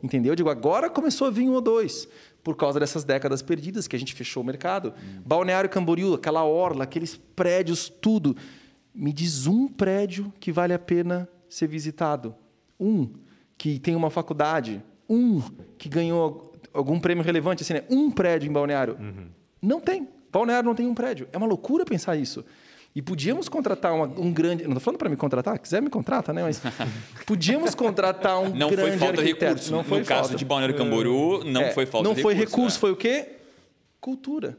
[0.02, 0.34] Entendeu?
[0.36, 2.06] Digo, agora começou a vir um ou dois.
[2.44, 4.92] Por causa dessas décadas perdidas que a gente fechou o mercado.
[5.24, 8.36] Balneário Camboriú, aquela orla, aqueles prédios, tudo.
[9.00, 12.34] Me diz um prédio que vale a pena ser visitado.
[12.80, 13.08] Um
[13.56, 14.82] que tem uma faculdade.
[15.08, 15.40] Um
[15.78, 17.62] que ganhou algum prêmio relevante.
[17.62, 17.84] Assim, né?
[17.88, 18.98] Um prédio em Balneário.
[19.62, 20.08] Não tem.
[20.32, 21.28] Balneário não tem um prédio.
[21.32, 22.44] É uma loucura pensar isso.
[22.94, 24.64] E podíamos contratar uma- um grande.
[24.64, 26.42] Não estou falando para me contratar, quiser me contrata, né?
[26.42, 26.60] Mas
[27.24, 29.44] podíamos contratar um Não grande foi falta de arquiteto.
[29.52, 29.70] recurso.
[29.72, 30.36] Não foi no caso falta.
[30.36, 32.56] de Balneário Camboriú, não É, foi falta não de foi recurso.
[32.56, 32.80] recurso, é.
[32.80, 33.28] foi o quê?
[34.08, 34.56] Cultura.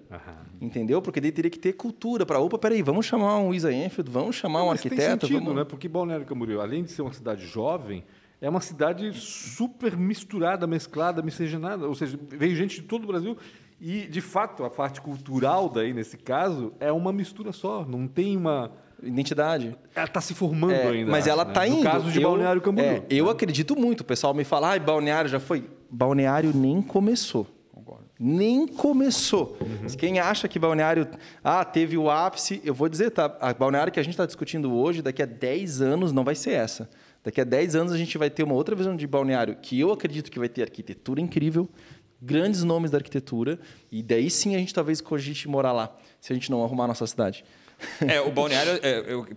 [0.61, 1.01] Entendeu?
[1.01, 2.37] Porque daí teria que ter cultura para.
[2.39, 4.95] Opa, peraí, vamos chamar um Isa Enfield, vamos chamar um arquiteto.
[5.01, 5.55] Tem sentido, vamos...
[5.55, 5.63] né?
[5.63, 8.03] Porque Balneário Camboriú, além de ser uma cidade jovem,
[8.39, 11.87] é uma cidade super misturada, mesclada, miscigenada.
[11.87, 13.35] Ou seja, veio gente de todo o Brasil.
[13.81, 17.83] E, de fato, a parte cultural daí, nesse caso, é uma mistura só.
[17.83, 18.71] Não tem uma...
[19.01, 19.75] Identidade.
[19.95, 21.09] Ela está se formando É, ainda.
[21.09, 21.51] mas ela né?
[21.51, 21.77] está indo.
[21.77, 22.91] No caso de Eu- Balneário Camboriú.
[22.91, 24.01] é, eu acredito muito.
[24.01, 25.67] O pessoal me fala, ah, Balneário já foi.
[25.89, 27.47] Balneário nem começou.
[28.19, 29.57] Nem começou.
[29.97, 31.07] Quem acha que Balneário
[31.41, 33.37] ah, teve o ápice, eu vou dizer, tá?
[33.39, 36.51] A Balneário que a gente está discutindo hoje, daqui a 10 anos não vai ser
[36.51, 36.89] essa.
[37.23, 39.91] Daqui a 10 anos a gente vai ter uma outra visão de Balneário, que eu
[39.91, 41.69] acredito que vai ter arquitetura incrível,
[42.21, 43.59] grandes nomes da arquitetura,
[43.91, 46.87] e daí sim a gente talvez cogite morar lá, se a gente não arrumar a
[46.87, 47.45] nossa cidade.
[48.05, 49.27] É, o Balneário, é, eu,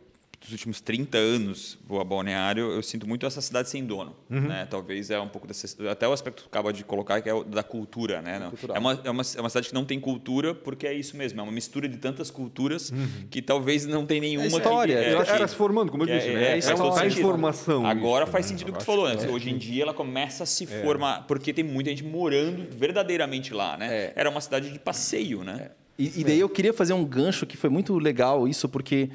[0.42, 4.14] dos últimos 30 anos vou a Balneário, eu sinto muito essa cidade sem dono.
[4.28, 4.40] Uhum.
[4.48, 4.66] Né?
[4.68, 7.44] Talvez é um pouco desse, até o aspecto que acaba de colocar, que é o
[7.44, 8.20] da cultura.
[8.20, 8.50] Né?
[8.74, 11.38] É, uma, é, uma, é uma cidade que não tem cultura, porque é isso mesmo,
[11.40, 12.92] é uma mistura de tantas culturas
[13.30, 14.44] que talvez não tem nenhuma.
[14.46, 16.42] É história, que, Ela que- era se formando, como eu disse, é- né?
[16.42, 17.18] é, É, uma sentido.
[17.20, 17.86] informação.
[17.86, 18.50] Agora isso, faz né?
[18.50, 19.16] sentido o que tu Eu falou, né?
[19.16, 19.30] que é.
[19.30, 23.76] Hoje em dia ela começa a se formar, porque tem muita gente morando verdadeiramente lá,
[23.76, 23.86] né?
[23.94, 24.12] É.
[24.16, 25.70] Era uma cidade de passeio, né?
[25.98, 29.08] E, e daí eu queria fazer um gancho que foi muito legal isso, porque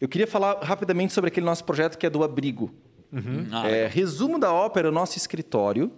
[0.00, 2.72] eu queria falar rapidamente sobre aquele nosso projeto que é do abrigo.
[3.52, 5.90] Ah, É, resumo da ópera, o nosso escritório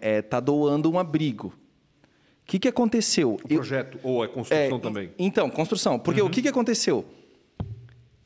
[0.00, 1.48] está doando um abrigo.
[1.48, 3.34] O que, que aconteceu?
[3.34, 5.10] O projeto ou a construção É, também.
[5.18, 5.98] Então, construção.
[5.98, 7.04] Porque o que, que aconteceu?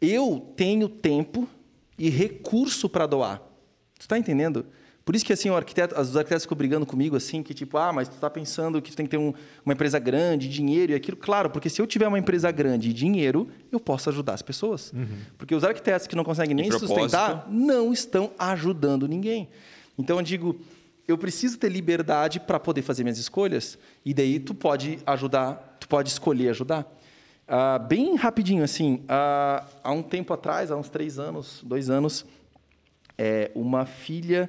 [0.00, 1.48] Eu tenho tempo
[1.98, 3.38] e recurso para doar.
[3.98, 4.66] Tu está entendendo?
[5.04, 7.92] Por isso que assim, o arquiteto, os arquitetos ficam brigando comigo assim, que tipo, ah,
[7.92, 9.34] mas tu está pensando que tu tem que ter um-
[9.64, 11.16] uma empresa grande, dinheiro e aquilo.
[11.16, 14.92] Claro, porque se eu tiver uma empresa grande e dinheiro, eu posso ajudar as pessoas.
[15.36, 16.66] Porque os arquitetos que não conseguem nem
[17.10, 19.48] sustentar não estão ajudando ninguém.
[19.98, 20.60] Então eu digo,
[21.08, 25.88] eu preciso ter liberdade para poder fazer minhas escolhas e daí tu pode ajudar, tu
[25.88, 26.86] pode escolher ajudar.
[27.48, 32.24] Ah, bem rapidinho assim, ah, há um tempo atrás, há uns três anos, dois anos,
[33.18, 34.48] é, uma filha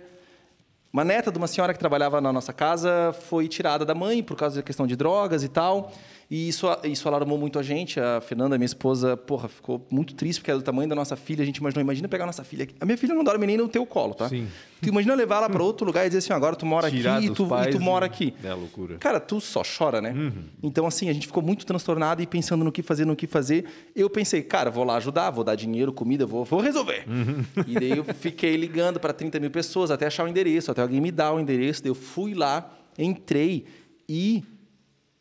[0.93, 4.37] Uma neta de uma senhora que trabalhava na nossa casa foi tirada da mãe por
[4.37, 5.91] causa da questão de drogas e tal.
[6.29, 7.99] E isso, isso alarmou muito a gente.
[7.99, 11.43] A Fernanda, minha esposa, porra, ficou muito triste porque era do tamanho da nossa filha.
[11.43, 12.67] A gente imaginou, imagina pegar a nossa filha.
[12.79, 14.29] A minha filha não dorme nem no teu colo, tá?
[14.29, 14.47] Sim.
[14.81, 17.27] Tu imagina levar ela para outro lugar e dizer assim, agora tu mora Tirar aqui
[17.27, 18.33] e tu, e tu mora aqui.
[18.43, 18.97] É loucura.
[18.97, 20.11] Cara, tu só chora, né?
[20.11, 20.43] Uhum.
[20.61, 23.65] Então, assim, a gente ficou muito transtornado e pensando no que fazer, no que fazer.
[23.95, 27.05] Eu pensei, cara, vou lá ajudar, vou dar dinheiro, comida, vou, vou resolver.
[27.07, 27.43] Uhum.
[27.67, 31.01] E daí eu fiquei ligando para 30 mil pessoas até achar o endereço, até alguém
[31.01, 31.81] me dar o endereço.
[31.85, 33.65] Eu fui lá, entrei
[34.07, 34.43] e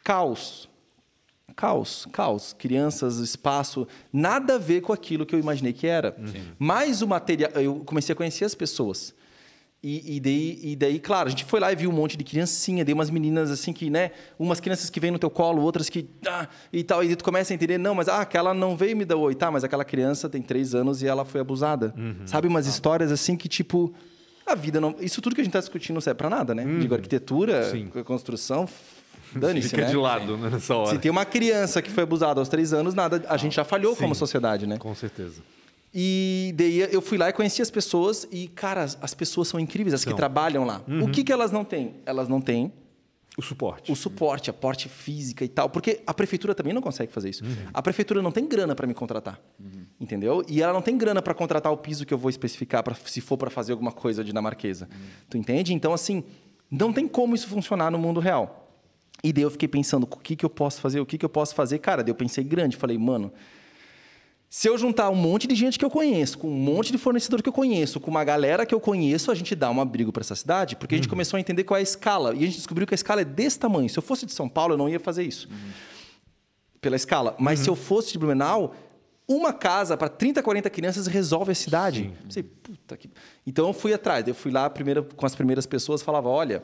[0.05, 0.69] caos.
[1.55, 2.55] Caos, caos.
[2.59, 6.17] Crianças, espaço, nada a ver com aquilo que eu imaginei que era.
[6.59, 9.15] Mas o material, eu comecei a conhecer as pessoas.
[9.85, 12.23] E, e daí, e daí, claro, a gente foi lá e viu um monte de
[12.23, 14.13] criancinha, daí umas meninas assim que, né?
[14.39, 16.09] Umas crianças que vêm no teu colo, outras que.
[16.25, 17.03] Ah, e tal.
[17.03, 19.51] E tu começa a entender, não, mas ah, aquela não veio me dar oi, tá?
[19.51, 21.93] Mas aquela criança tem três anos e ela foi abusada.
[22.27, 23.93] Sabe, umas histórias assim que, tipo,
[24.53, 24.95] a vida não.
[25.01, 26.65] Isso tudo que a gente está discutindo não serve para nada, né?
[26.81, 27.89] Digo, arquitetura, Sim.
[28.05, 28.69] construção,
[29.35, 29.91] dane-se, Fica né?
[29.91, 30.91] de lado né, nessa hora.
[30.91, 33.95] Se tem uma criança que foi abusada aos três anos, nada, a gente já falhou
[33.95, 34.03] Sim.
[34.03, 34.79] como sociedade, né?
[34.79, 35.43] Com certeza.
[35.95, 39.61] E daí eu fui lá e conheci as pessoas e, cara, as, as pessoas são
[39.61, 40.13] incríveis, as São.
[40.13, 40.81] que trabalham lá.
[41.03, 41.97] O que, que elas não têm?
[42.07, 42.73] Elas não têm
[43.37, 43.91] O suporte.
[43.91, 47.43] o suporte, a parte física e tal, porque a prefeitura também não consegue fazer isso.
[47.73, 49.41] A prefeitura não tem grana para me contratar,
[49.99, 50.45] entendeu?
[50.47, 53.23] E ela não tem grana para contratar o piso que eu vou especificar pra, se
[53.23, 54.89] for para fazer alguma coisa dinamarquesa.
[55.31, 55.73] Tu entende?
[55.73, 56.23] Então, assim,
[56.71, 58.63] não tem como isso funcionar no mundo real.
[59.25, 61.01] E daí eu fiquei pensando, o que, que eu posso fazer?
[61.01, 61.79] O que, que eu posso fazer?
[61.79, 63.33] Cara, daí eu pensei grande, falei, mano,
[64.55, 67.41] se eu juntar um monte de gente que eu conheço, com um monte de fornecedor
[67.41, 70.21] que eu conheço, com uma galera que eu conheço, a gente dá um abrigo para
[70.21, 72.35] essa cidade, porque a gente começou a entender qual é a escala.
[72.35, 73.89] E a gente descobriu que a escala é desse tamanho.
[73.89, 75.49] Se eu fosse de São Paulo, eu não ia fazer isso.
[76.83, 77.35] Pela escala.
[77.39, 78.75] Mas se eu fosse de Blumenau,
[79.27, 82.13] uma casa para 30, 40 crianças resolve a cidade.
[82.23, 83.09] Pensei, puta que...
[83.47, 84.29] Então eu fui atrás.
[84.29, 86.63] Eu fui lá primeiro, com as primeiras pessoas falava: olha,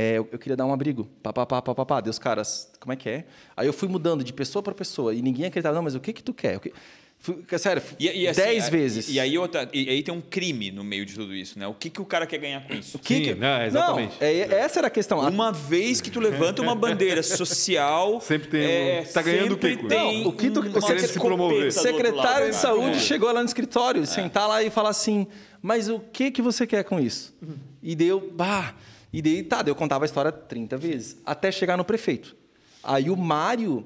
[0.00, 1.08] é, eu, eu queria dar um abrigo.
[1.22, 2.00] Pá, pá, pá, pá, pá, pá.
[2.00, 3.24] Daí os caras, como é que é?
[3.56, 6.12] Aí eu fui mudando de pessoa para pessoa e ninguém acreditava, não, mas o que
[6.12, 6.56] que tu quer?
[6.56, 6.72] O que...
[7.20, 9.08] Fui, sério, E, e assim, dez a- vezes.
[9.08, 11.66] E, aí outra, e aí tem um crime no meio de tudo isso, né?
[11.66, 12.96] O que, que o cara quer ganhar com isso?
[12.96, 13.34] O que Sim, que...
[13.34, 14.14] né, exatamente.
[14.20, 15.20] Não, é, essa era a questão.
[15.20, 19.54] A- Uma vez que tu levanta uma bandeira social, Sempre tem é, um- tá ganhando
[19.54, 20.28] o quê tem isso?
[20.28, 21.64] O que tu- uma o querendo se promover.
[21.64, 22.52] outro secretário lado, de né?
[22.52, 23.00] saúde É.
[23.00, 25.26] chegou lá no escritório, sentar lá e falar assim,
[25.60, 27.34] mas o que que você quer com isso?
[27.82, 28.76] E deu, bah,
[29.12, 32.36] e daí, tá, daí eu contava a história 30 vezes, até chegar no prefeito.
[32.82, 33.84] Aí o Mário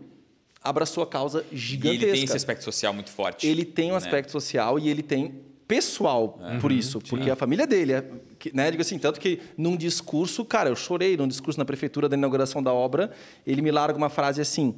[0.63, 2.05] abraçou a causa E gigantesca.
[2.05, 3.47] ele tem esse aspecto social muito forte.
[3.47, 3.99] Ele tem um né?
[3.99, 6.59] aspecto social e ele tem pessoal É.
[6.59, 8.05] por isso, porque a família dele é,
[8.53, 12.17] né, digo assim, tanto que num discurso, cara, eu chorei num discurso na prefeitura da
[12.17, 13.11] inauguração da obra,
[13.47, 14.75] ele me larga uma frase assim: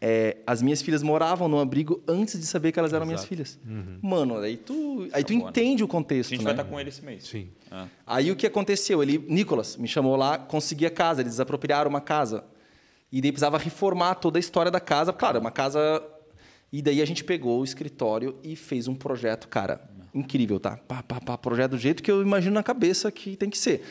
[0.00, 3.58] é, as minhas filhas moravam no abrigo antes de saber que elas eram minhas filhas.
[4.00, 5.50] Mano, aí tu, aí tu Tá né?
[5.50, 6.44] entende o A contexto, gente né?
[6.44, 7.24] vai estar com ele esse mês.
[7.24, 7.48] Sim.
[7.70, 7.86] Ah.
[8.06, 9.02] Aí o que aconteceu?
[9.02, 12.44] Ele, Nicolas me chamou lá, consegui a casa, eles desapropriaram uma casa.
[13.12, 15.12] E daí precisava reformar toda a história da casa.
[15.12, 16.02] Claro, é uma casa.
[16.72, 19.80] E daí a gente pegou o escritório e fez um projeto, cara,
[20.14, 20.76] incrível, tá?
[20.76, 23.82] Pá, pá, pá, projeto do jeito que eu imagino na cabeça que tem que ser.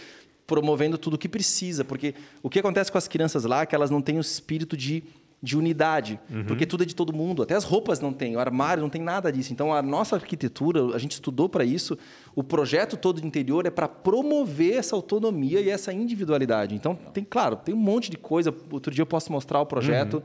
[0.47, 1.84] Promovendo tudo o que precisa.
[1.86, 4.76] Porque o que acontece com as crianças lá é que elas não têm o espírito
[4.78, 5.03] de,
[5.42, 6.20] de unidade.
[6.48, 7.42] Porque tudo é de todo mundo.
[7.42, 9.54] Até as roupas não tem, o armário não tem nada disso.
[9.54, 11.98] Então a nossa arquitetura, a gente estudou para isso.
[12.36, 16.76] O projeto todo de interior é para promover essa autonomia e essa individualidade.
[16.76, 18.54] Então, tem, claro, tem um monte de coisa.
[18.72, 20.22] Outro dia eu posso mostrar o projeto.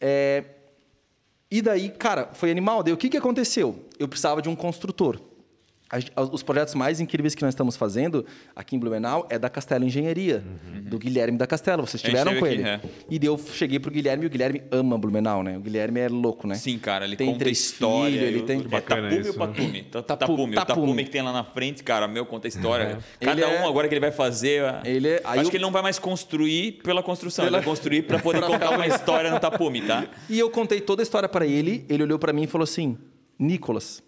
[0.00, 0.44] É,
[1.50, 2.82] e daí, cara, foi animal.
[2.82, 3.84] Daí o que, que aconteceu?
[3.98, 5.20] Eu precisava de um construtor.
[6.16, 8.24] A Os projetos mais incríveis que nós estamos fazendo
[8.54, 10.42] aqui em Blumenau é da Castelo Engenharia,
[10.84, 11.84] do Guilherme da Castelo.
[11.84, 12.62] Vocês A estiveram com ele.
[12.68, 15.56] aqui, E eu cheguei pro Guilherme e o Guilherme ama Blumenau, né?
[15.56, 16.54] O Guilherme é louco, né?
[16.54, 18.12] Sim, cara, ele Tem conta três história.
[18.12, 19.82] filhos, ele tem- É Tapume isso, ou Patume?
[19.82, 20.52] Ta- Tapu- Tapume.
[20.52, 20.80] O Tapume.
[20.86, 22.98] Tapume que tem lá na frente, cara, meu, conta história.
[23.18, 24.62] Cada Ele um é- agora que ele vai fazer...
[24.84, 27.74] Ele é- Acho eu- que ele não vai mais construir pela construção, Pela- ele vai
[27.74, 30.06] construir para poder contar uma história no Tapume, tá?
[30.28, 32.96] E eu contei toda a história para ele, ele olhou para mim e falou assim:
[33.38, 34.02] Nicolas,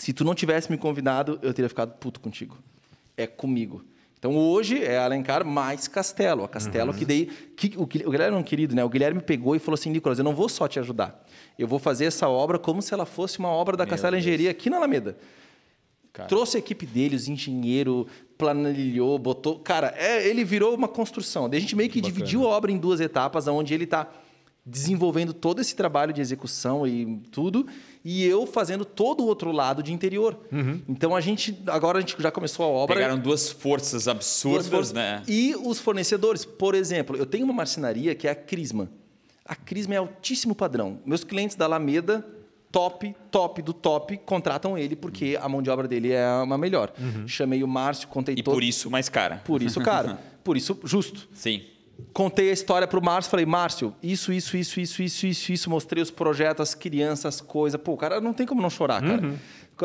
[0.00, 2.56] se tu não tivesse me convidado, eu teria ficado puto contigo.
[3.18, 3.84] É comigo.
[4.18, 6.42] Então hoje é Alencar mais Castelo.
[6.42, 7.26] A Castelo que daí.
[7.54, 8.82] Que, o, o Guilherme é um querido, né?
[8.82, 11.22] O Guilherme pegou e falou assim: Nicolas, eu não vou só te ajudar.
[11.58, 14.70] Eu vou fazer essa obra como se ela fosse uma obra da Castelo Engenharia aqui
[14.70, 15.18] na Alameda.
[16.14, 16.30] Cara.
[16.30, 18.06] Trouxe a equipe dele, os engenheiros,
[18.38, 19.58] planilhou, botou.
[19.58, 21.46] Cara, é, ele virou uma construção.
[21.46, 22.14] Daí a gente meio que Bacana.
[22.14, 24.08] dividiu a obra em duas etapas, onde ele está
[24.64, 27.66] desenvolvendo todo esse trabalho de execução e tudo,
[28.04, 30.38] e eu fazendo todo o outro lado de interior.
[30.88, 31.56] Então a gente.
[31.66, 32.96] Agora a gente já começou a obra.
[32.96, 35.22] Pegaram duas forças absurdas, Duas- né?
[35.28, 38.88] E os fornecedores, por exemplo, eu tenho uma marcenaria que é a Crisma.
[39.44, 41.00] A Crisma é altíssimo padrão.
[41.04, 42.24] Meus clientes da Alameda
[42.72, 46.92] top, top do top, contratam ele porque a mão de obra dele é uma melhor.
[47.26, 48.54] Chamei o Márcio, contei E todo.
[48.54, 49.42] por isso mais cara.
[49.44, 50.18] Por isso, cara.
[50.44, 51.28] por isso, justo.
[51.34, 51.62] Sim.
[52.12, 56.02] Contei a história pro Márcio, falei, Márcio, isso, isso, isso, isso, isso, isso, isso, mostrei
[56.02, 57.80] os projetos, as crianças, as coisas.
[57.80, 59.34] Pô, o cara não tem como não chorar, cara.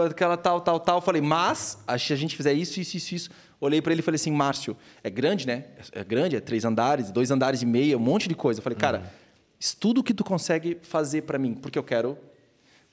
[0.10, 1.02] Aquela tal, tal, tal.
[1.02, 3.30] Falei, mas, se a gente fizer isso, isso, isso, isso.
[3.60, 5.66] Olhei para ele e falei assim, Márcio, é grande, né?
[5.92, 8.60] É grande, é três andares, dois andares e meio, um monte de coisa.
[8.60, 9.12] Eu falei, cara,
[9.60, 12.18] estuda o que tu consegue fazer para mim, porque eu quero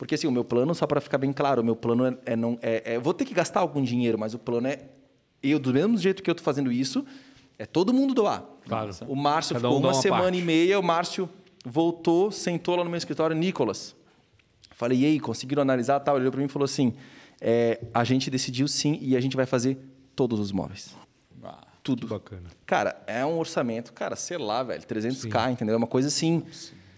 [0.03, 2.35] porque assim, o meu plano, só para ficar bem claro, o meu plano é, é
[2.35, 2.59] não.
[2.61, 4.81] É, é- vou ter que gastar algum dinheiro, mas o plano é.
[5.41, 7.07] Eu, do mesmo jeito que eu estou fazendo isso,
[7.63, 8.45] é todo mundo doar.
[8.67, 8.91] Claro.
[9.07, 10.39] O Márcio Cada ficou um uma, uma semana parte.
[10.39, 11.29] e meia, o Márcio
[11.65, 13.95] voltou, sentou lá no meu escritório, Nicolas.
[14.73, 16.17] Falei, e aí, conseguiram analisar tal?
[16.17, 16.95] Ele olhou para mim e falou assim:
[17.41, 19.79] é, a gente decidiu sim e a gente vai fazer
[20.17, 20.97] todos os móveis.
[21.45, 22.09] Ah, Tudo.
[22.09, 22.51] Bacana.
[22.67, 25.75] Cara, é um orçamento, cara, sei lá, velho, 300k, entendeu?
[25.75, 26.43] É uma coisa assim.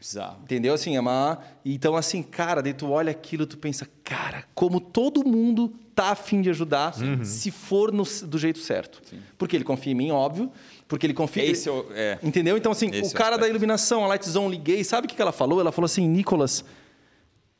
[0.06, 0.38] Bizarro.
[0.42, 0.74] Entendeu?
[0.74, 1.38] Assim, é uma...
[1.64, 6.42] Então, assim, cara, daí tu olha aquilo, tu pensa, cara, como todo mundo tá afim
[6.42, 6.92] de ajudar,
[7.24, 9.00] se for no- do jeito certo.
[9.38, 10.50] Porque ele confia em mim, óbvio.
[10.86, 11.42] Porque ele confia...
[11.44, 12.18] Esse é o- é.
[12.22, 12.56] Entendeu?
[12.56, 13.50] Então, assim, Esse é o o cara da aspecto.
[13.52, 15.60] iluminação, a Light Zone, liguei, sabe o que que ela falou?
[15.60, 16.64] Ela falou assim, Nicolas,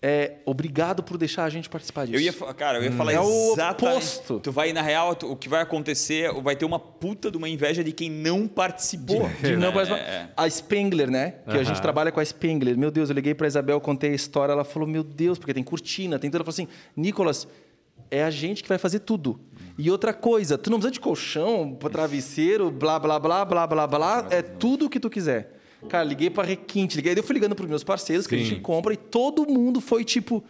[0.07, 2.17] é, obrigado por deixar a gente participar disso.
[2.19, 4.39] Eu ia, cara, eu ia falar É o oposto.
[4.39, 7.49] Tu vai na real, tu- o que vai acontecer, vai ter uma puta de uma
[7.49, 9.27] inveja de quem não participou.
[9.41, 9.99] De não É, participar.
[10.01, 10.29] é.
[10.37, 11.37] A Spengler, né?
[11.49, 12.77] Que a gente trabalha com a Spengler.
[12.77, 14.53] Meu Deus, eu liguei pra Isabel, contei a história.
[14.53, 16.37] Ela falou, meu Deus, porque tem cortina, tem tudo.
[16.43, 17.49] Ela falou assim, Nicolas,
[18.11, 19.41] é a gente que vai fazer tudo.
[19.79, 24.27] E outra coisa, tu não precisa de colchão, travesseiro, blá, blá, blá, blá, blá, blá.
[24.31, 25.53] É tudo o que tu quiser.
[25.89, 27.15] Cara, liguei pra Requinte, liguei.
[27.15, 30.05] Daí eu fui ligando pros meus parceiros, que a gente compra, e todo mundo foi
[30.05, 30.43] tipo...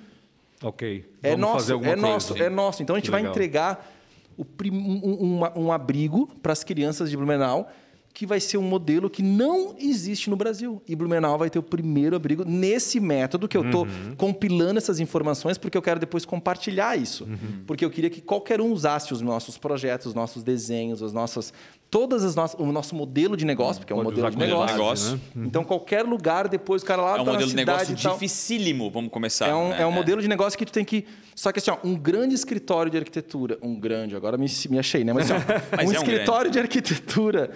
[0.63, 1.05] Ok.
[1.23, 2.09] É Vamos nosso, fazer alguma é coisa.
[2.13, 2.83] nosso, é nosso.
[2.83, 3.33] Então a gente Que vai legal.
[3.35, 3.93] entregar
[4.37, 7.71] o prim- um, um- um abrigo para as crianças de Blumenau,
[8.15, 10.81] que vai ser um modelo que não existe no Brasil.
[10.89, 14.15] E Blumenau vai ter o primeiro abrigo nesse método que eu estou Uhum.
[14.17, 17.25] compilando essas informações, porque eu quero depois compartilhar isso.
[17.25, 17.65] Uhum.
[17.67, 21.53] Porque eu queria que qualquer um usasse os nossos projetos, os nossos desenhos, as nossas.
[21.95, 24.79] Todas as nossas, o nosso modelo de negócio, porque é um modelo de negócio.
[24.79, 25.47] base, né?
[25.47, 29.13] Então, qualquer lugar, depois o cara lá É um tá modelo de negócio dificílimo, vamos
[29.13, 29.47] começar.
[29.47, 29.83] É um, né?
[29.83, 31.07] é um modelo de negócio que tu tem que.
[31.37, 33.59] Só que assim, ó, um grande escritório de arquitetura.
[33.63, 35.13] Um grande, agora me, me achei, né?
[35.13, 37.53] Mas, assim, ó, Mas um é um escritório de arquitetura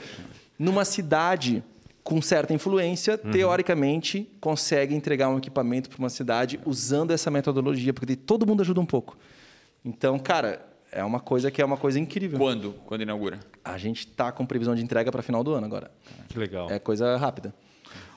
[0.57, 1.65] numa cidade
[2.05, 3.33] com certa influência, Uhum.
[3.33, 8.81] teoricamente, consegue entregar um equipamento para uma cidade usando essa metodologia, porque todo mundo ajuda
[8.81, 9.19] um pouco.
[9.85, 10.68] Então, cara,
[10.99, 12.39] é uma coisa que é uma coisa incrível.
[12.39, 12.73] Quando?
[12.85, 13.39] Quando inaugura?
[13.65, 15.91] A gente tá com previsão de entrega para final do ano agora.
[16.29, 16.69] Que legal.
[16.71, 17.55] É coisa rápida.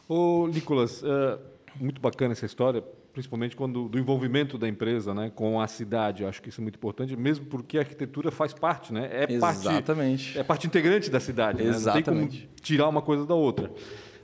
[0.09, 1.39] Ô, Nicolas, é,
[1.79, 6.23] muito bacana essa história, principalmente quando do envolvimento da empresa né, com a cidade.
[6.23, 9.09] Eu acho que isso é muito importante, mesmo porque a arquitetura faz parte, né?
[9.11, 10.25] É Exatamente.
[10.25, 11.59] Parte, é parte integrante da cidade.
[11.59, 11.65] Né?
[11.65, 12.41] Não tem Exatamente.
[12.41, 13.71] como tirar uma coisa da outra.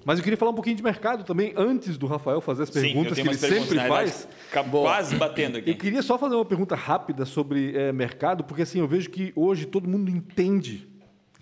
[0.08, 3.16] Mas eu queria falar um pouquinho de mercado também, antes do Rafael fazer as perguntas
[3.16, 4.28] que ele perguntas, sempre verdade, faz.
[4.50, 5.70] acabou Quase batendo aqui.
[5.72, 9.34] Eu queria só fazer uma pergunta rápida sobre eh, mercado, porque assim, eu vejo que
[9.36, 10.88] hoje todo mundo entende,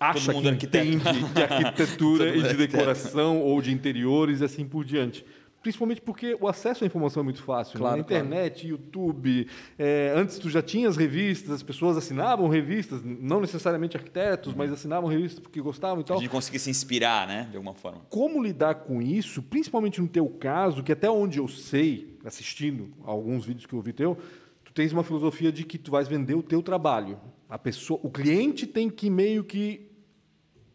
[0.00, 0.84] acha mundo que é arquiteto.
[0.84, 2.72] entende de arquitetura e é de arquiteto.
[2.72, 5.24] decoração ou de interiores e assim por diante.
[5.66, 7.74] Principalmente porque o acesso à informação é muito fácil.
[7.74, 7.80] né?
[7.80, 9.48] Claro, Na internet, YouTube.
[9.76, 14.70] eh, antes tu já tinha as revistas, as pessoas assinavam revistas, não necessariamente arquitetos, mas
[14.72, 16.18] assinavam revistas porque gostavam e A tal.
[16.20, 17.48] gente conseguir se inspirar, né?
[17.50, 18.02] De alguma forma.
[18.08, 23.44] Como lidar com isso, principalmente no teu caso, que até onde eu sei, assistindo alguns
[23.44, 24.16] vídeos que eu vi teu,
[24.64, 27.18] tu tens uma filosofia de que tu vais vender o teu trabalho.
[27.48, 29.90] A pessoa, o cliente tem que meio que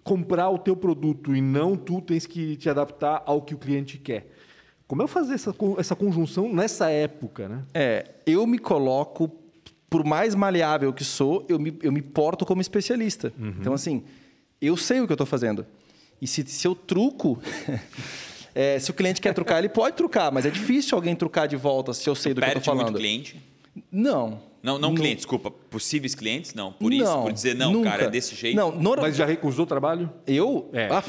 [0.03, 3.97] comprar o teu produto e não tu tens que te adaptar ao que o cliente
[3.97, 4.29] quer.
[4.91, 7.63] Como é fazer essa, essa conjunção nessa época, né?
[7.73, 9.31] É, eu me coloco,
[9.89, 13.31] por mais maleável que sou, eu me, eu me porto como especialista.
[13.57, 14.03] Então, assim,
[14.61, 15.65] eu sei o que eu estou fazendo.
[16.21, 17.41] E se, se eu truco,
[18.53, 21.55] é, se o cliente quer trucar, ele pode trucar, mas é difícil alguém trucar de
[21.55, 22.87] volta se eu sei do que eu estou falando.
[22.87, 23.41] muito cliente.
[23.89, 24.41] Não.
[24.61, 25.49] Não, não Nu- cliente, desculpa.
[25.49, 26.73] Possíveis clientes, não.
[26.73, 27.91] Por isso, Não, por dizer, não, nunca.
[27.91, 28.57] cara, é desse jeito.
[28.57, 30.11] Não, norma- Mas já recusou trabalho?
[30.27, 30.89] Eu, É.
[30.91, 31.03] ah,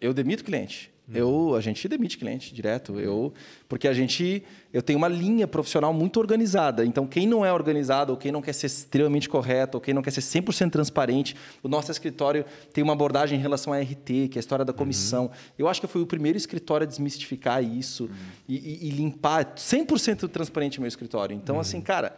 [0.00, 0.90] eu demito cliente.
[1.14, 3.00] Eu, a gente demite cliente direto.
[3.00, 3.32] Eu,
[3.68, 4.42] porque a gente,
[4.72, 6.84] eu tenho uma linha profissional muito organizada.
[6.84, 10.02] Então, quem não é organizado, ou quem não quer ser extremamente correto, ou quem não
[10.02, 14.32] quer ser 100% transparente, o nosso escritório tem uma abordagem em relação à RT, que
[14.34, 15.30] é a história da comissão.
[15.58, 18.10] Eu acho que eu fui o primeiro escritório a desmistificar isso
[18.48, 21.34] e, e- e limpar 100% transparente o meu escritório.
[21.34, 22.16] Então, assim, cara,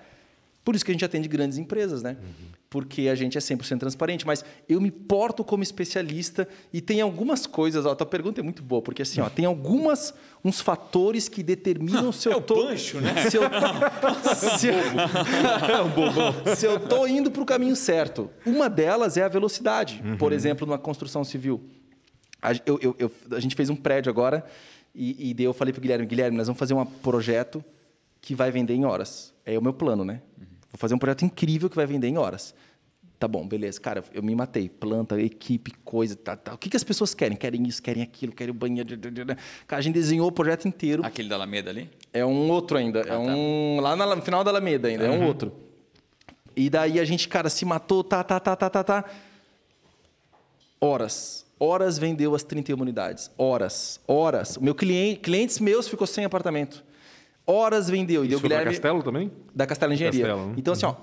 [0.65, 2.17] por isso que a gente atende grandes empresas, né?
[2.69, 4.25] Porque a gente é 100% transparente.
[4.27, 7.85] Mas eu me porto como especialista e tem algumas coisas...
[7.85, 10.15] Ó, a tua pergunta é muito boa, porque assim, ó, tem algumas...
[10.45, 12.43] Uns fatores que determinam se eu É o.
[12.43, 13.29] Pancho, né?
[13.29, 13.43] Se eu,
[14.59, 14.75] se, eu,
[16.57, 18.31] se eu tô indo para o caminho certo.
[18.47, 20.03] Uma delas é a velocidade.
[20.19, 21.61] Por exemplo, numa construção civil.
[22.41, 24.45] A, eu- eu- eu- a gente fez um prédio agora
[24.95, 27.63] e, e daí eu falei para o Guilherme, Guilherme, nós vamos fazer um projeto
[28.21, 29.35] que vai vender em horas.
[29.45, 30.23] É o meu plano, né?
[30.71, 32.55] Vou fazer um projeto incrível que vai vender em horas.
[33.19, 33.79] Tá bom, beleza.
[33.79, 34.67] Cara, eu me matei.
[34.69, 36.55] Planta, equipe, coisa, tá, tá.
[36.55, 37.37] O que, que as pessoas querem?
[37.37, 38.89] Querem isso, querem aquilo, querem o banheiro.
[39.67, 41.05] Cara, a gente desenhou o projeto inteiro.
[41.05, 41.91] Aquele da Alameda ali?
[42.15, 43.01] É um outro ainda.
[43.01, 43.79] é um.
[43.81, 45.53] Lá na- no final da Alameda ainda, é um outro.
[46.57, 49.05] E daí a gente, cara, se matou, tá, tá, tá, tá, tá, tá.
[50.81, 51.45] Horas.
[51.59, 53.31] Horas vendeu as 31 unidades.
[53.37, 54.01] Horas.
[54.09, 54.57] Horas.
[54.57, 56.83] O meu cliente, clientes meus ficou sem apartamento.
[57.51, 58.25] Horas vendeu.
[58.25, 59.31] E deu Isso Guilherme Castelo também?
[59.55, 60.27] da Castelo Engenharia.
[60.27, 60.55] Castelo, né?
[60.57, 60.95] Então, assim, ó,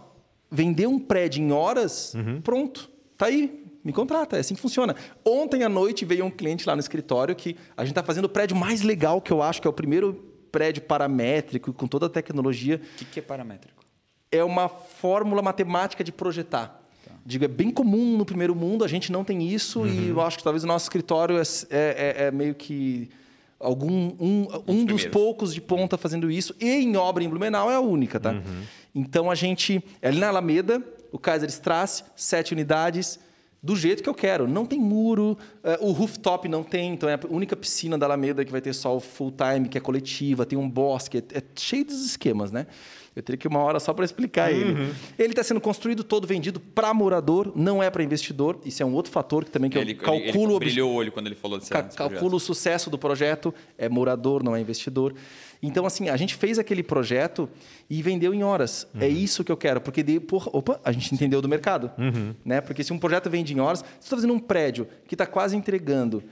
[0.50, 2.42] vender um prédio em horas, Uhum.
[2.42, 2.90] pronto.
[3.18, 3.64] Tá aí.
[3.84, 4.96] Me contrata, é assim que funciona.
[5.26, 8.30] Ontem à noite veio um cliente lá no escritório que a gente está fazendo o
[8.30, 10.14] prédio mais legal que eu acho, que é o primeiro
[10.52, 12.82] prédio paramétrico, com toda a tecnologia.
[12.84, 13.84] O que, que é paramétrico?
[14.30, 16.84] É uma fórmula matemática de projetar.
[17.06, 17.12] Tá.
[17.26, 19.88] Digo, é bem comum no primeiro mundo, a gente não tem isso Uhum.
[19.88, 23.10] e eu acho que talvez o nosso escritório é, é- é- é meio que
[23.60, 27.76] algum um, um dos poucos de ponta fazendo isso e em obra em Blumenau é
[27.76, 28.32] a única, tá?
[28.32, 28.64] Uhum.
[28.94, 33.20] Então a gente é ali na Alameda, o Kaiser Strasse, sete unidades
[33.62, 34.48] do jeito que eu quero.
[34.48, 38.46] Não tem muro, eh, o rooftop não tem, então é a única piscina da Alameda
[38.46, 41.44] que vai ter só o full time, que é coletiva, tem um bosque, é, é
[41.56, 42.68] cheio dos esquemas, né?
[43.18, 44.94] Eu teria que ir uma hora só para explicar ele.
[45.18, 48.60] Ele está sendo construído todo vendido para morador, não é para investidor.
[48.64, 50.94] Isso é um outro fator que também que ele, eu calculo ele, ele brilhou o
[50.94, 52.12] olho quando ele falou desse, Ca- desse projeto.
[52.14, 55.16] calculo o sucesso do projeto, é morador, não é investidor.
[55.64, 57.50] Então, assim, a gente fez aquele projeto
[57.90, 58.86] e vendeu em horas.
[59.00, 61.90] É isso que eu quero, porque de, porra, opa, a gente entendeu do mercado.
[62.46, 62.62] Né?
[62.62, 65.26] Porque se um projeto vende em horas, se você está fazendo um prédio que está
[65.26, 66.24] quase entregando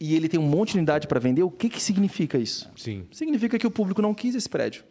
[0.00, 2.68] e ele tem um monte de unidade para vender, o que, que significa isso?
[2.76, 3.06] Sim.
[3.12, 4.82] Significa que o público não quis esse prédio.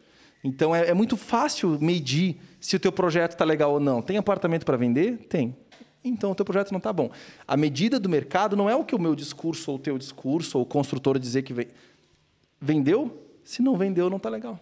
[0.43, 4.01] Então, é, é muito fácil medir se o teu projeto está legal ou não.
[4.01, 5.17] Tem apartamento para vender?
[5.29, 5.55] Tem.
[6.03, 7.09] Então, o teu projeto não está bom.
[7.47, 10.57] A medida do mercado não é o que o meu discurso ou o teu discurso
[10.57, 11.67] ou o construtor dizer que vem.
[12.59, 13.21] vendeu.
[13.43, 14.59] Se não vendeu, não está legal.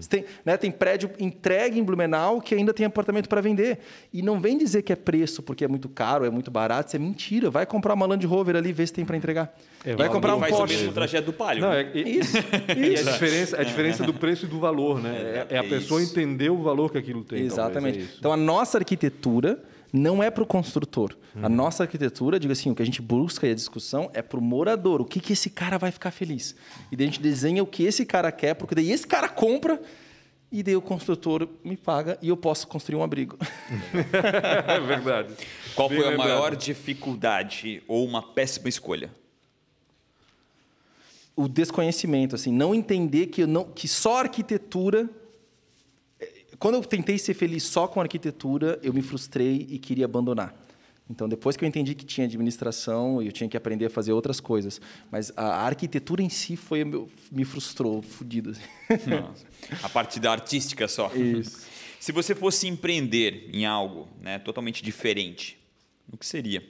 [0.00, 3.78] Você Tem, né, tem prédio entregue em Blumenau que ainda tem apartamento para vender.
[4.12, 6.88] E não vem dizer que é preço porque é muito caro, é muito barato.
[6.88, 7.50] Isso é mentira.
[7.50, 9.54] Vai comprar uma Land Rover ali e vê se tem para entregar.
[9.84, 10.76] É, Vai comprar um faz o Porsche.
[10.76, 11.60] mesmo trajeto do Palio.
[11.60, 11.90] Não, né?
[11.94, 12.36] é, e, Isso.
[12.74, 15.46] e a diferença, a diferença do preço e do valor, né?
[15.50, 16.12] É, é a é pessoa isso.
[16.12, 17.46] entender o valor que aquilo tem.
[17.46, 17.98] talvez, Exatamente.
[17.98, 18.16] é isso.
[18.18, 19.62] então, a nossa arquitetura
[19.96, 21.16] não é para o construtor.
[21.40, 24.38] A nossa arquitetura, digo assim, o que a gente busca e a discussão é para
[24.38, 25.00] o morador.
[25.00, 26.54] O que, que esse cara vai ficar feliz?
[26.90, 29.80] E daí a gente desenha o que esse cara quer, porque daí esse cara compra
[30.50, 33.38] e daí o construtor me paga e eu posso construir um abrigo.
[34.66, 35.34] é verdade.
[35.76, 36.28] Qual Bem foi a lembrado.
[36.28, 39.10] maior dificuldade ou uma péssima escolha?
[41.36, 45.08] o desconhecimento, assim, não entender que, eu não, que só a arquitetura.
[46.58, 50.54] Quando eu tentei ser feliz só com arquitetura, eu me frustrei e queria abandonar.
[51.08, 54.40] Então, depois que eu entendi que tinha administração, eu tinha que aprender a fazer outras
[54.40, 54.80] coisas.
[55.10, 56.82] Mas a arquitetura em si foi
[57.30, 58.50] me frustrou, fudido.
[58.50, 59.44] assim.
[59.82, 61.12] A parte da artística só.
[61.14, 61.66] Isso.
[62.00, 65.58] Se você fosse empreender em algo né, totalmente diferente,
[66.10, 66.62] o que seria?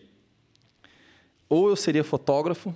[1.48, 2.74] Ou eu seria fotógrafo,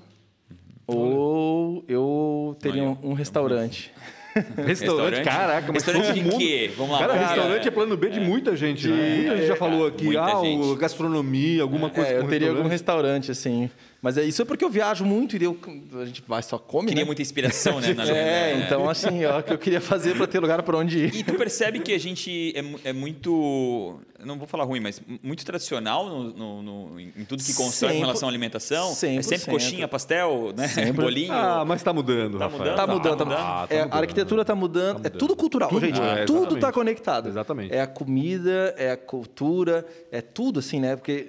[0.87, 3.93] ou eu teria Olha, um, um restaurante.
[4.67, 6.39] Restaurante, caraca, mas Restaurante todo de mundo...
[6.39, 6.71] quê?
[6.77, 6.99] Vamos lá.
[6.99, 7.35] Cara, vamos lá.
[7.35, 9.17] restaurante é plano B de muita gente, né?
[9.17, 10.77] Muita gente já falou aqui, muita ah, gente.
[10.77, 13.71] gastronomia, alguma coisa É, eu teria algum restaurante, assim.
[14.01, 15.59] Mas é, isso é porque eu viajo muito e eu,
[16.01, 17.07] a gente vai só come, Queria né?
[17.07, 17.93] muita inspiração, né?
[17.95, 20.99] na- É, então assim, ó, o que eu queria fazer para ter lugar para onde
[21.07, 21.15] ir.
[21.17, 25.45] E tu percebe que a gente é, é muito, não vou falar ruim, mas muito
[25.45, 28.93] tradicional no, no- no- em tudo que constrói com Cem relação à alimentação.
[28.93, 29.51] É sempre 100%.
[29.51, 30.69] coxinha, pastel, né?
[30.69, 30.93] Sempre.
[30.93, 31.33] bolinho.
[31.33, 32.61] Ah, mas tá mudando, Tá Rafael.
[32.61, 32.77] mudando?
[32.77, 33.29] Tá mudando, tá mudando.
[33.29, 33.39] mudando.
[33.41, 33.95] Ah, tá É, mudando.
[33.95, 35.19] A arquitetura tá mudando, Tá é mudando.
[35.19, 36.01] tudo cultural, Tudo, gente.
[36.01, 36.61] é, tudo exatamente.
[36.61, 37.29] tá conectado.
[37.29, 37.75] Exatamente.
[37.75, 40.95] É a comida, é a cultura, é tudo assim, né?
[40.95, 41.27] Porque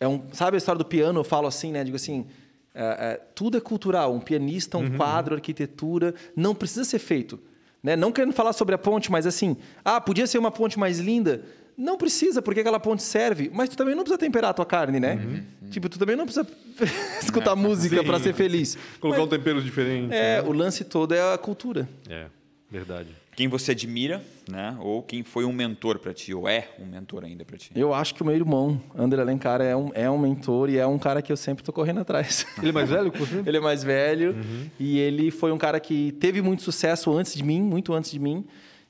[0.00, 1.20] é um, sabe a história do piano?
[1.20, 1.82] Eu falo assim, né?
[1.84, 2.26] Digo assim,
[2.74, 4.14] é, é, tudo é cultural.
[4.14, 4.96] Um pianista, um Uhum.
[4.96, 7.38] quadro, arquitetura, não precisa ser feito,
[7.82, 7.96] né?
[7.96, 11.42] Não querendo falar sobre a ponte, mas assim, ah, podia ser uma ponte mais linda.
[11.76, 13.50] Não precisa, porque aquela ponte serve.
[13.54, 15.14] Mas tu também não precisa temperar a tua carne, né?
[15.14, 15.70] Uhum.
[15.70, 16.44] Tipo, tu também não precisa
[17.22, 18.76] escutar música para ser feliz.
[19.00, 20.12] Colocar Mas- um tempero diferente.
[20.12, 21.88] é, o lance todo é a cultura.
[22.08, 22.26] É,
[22.70, 23.08] verdade.
[23.38, 24.20] Quem você admira,
[24.50, 24.76] né?
[24.80, 27.70] Ou quem foi um mentor para ti, ou é um mentor ainda para ti.
[27.72, 30.84] Eu acho que o meu irmão, André Alencar, é um, é um mentor e é
[30.84, 32.44] um cara que eu sempre tô correndo atrás.
[32.58, 33.12] Ele é mais velho
[33.46, 34.66] ele é mais velho Uhum.
[34.80, 38.18] e ele foi um cara que teve muito sucesso antes de mim, muito antes de
[38.18, 38.44] mim,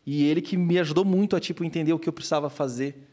[0.06, 3.06] e ele que me ajudou muito a tipo entender o que eu precisava fazer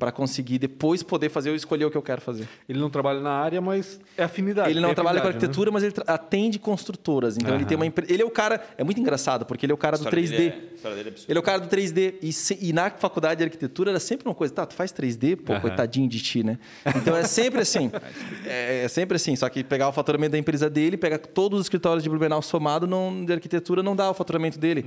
[0.00, 2.48] para conseguir depois poder fazer eu escolher o que eu quero fazer.
[2.66, 4.70] Ele não trabalha na área, mas é afinidade.
[4.70, 5.34] Ele não trabalha com né?
[5.34, 7.36] arquitetura, mas ele atende construtoras.
[7.36, 8.06] Então ele tem uma empre...
[8.08, 10.30] ele é o cara, é muito engraçado porque ele é o cara do 3D.
[10.30, 11.30] Dele é- a história dele é absurda.
[11.32, 12.14] Ele é o cara do 3D.
[12.22, 15.36] E, se- e na faculdade de arquitetura era sempre uma coisa, tá, tu faz 3D,
[15.36, 16.58] pô, coitadinho de ti, né?
[16.96, 17.90] Então é sempre assim.
[18.46, 19.36] é, é sempre assim.
[19.36, 22.86] Só que pegar o faturamento da empresa dele, pegar todos os escritórios de Blumenau somado
[22.86, 24.84] não, de arquitetura, não dá o faturamento dele.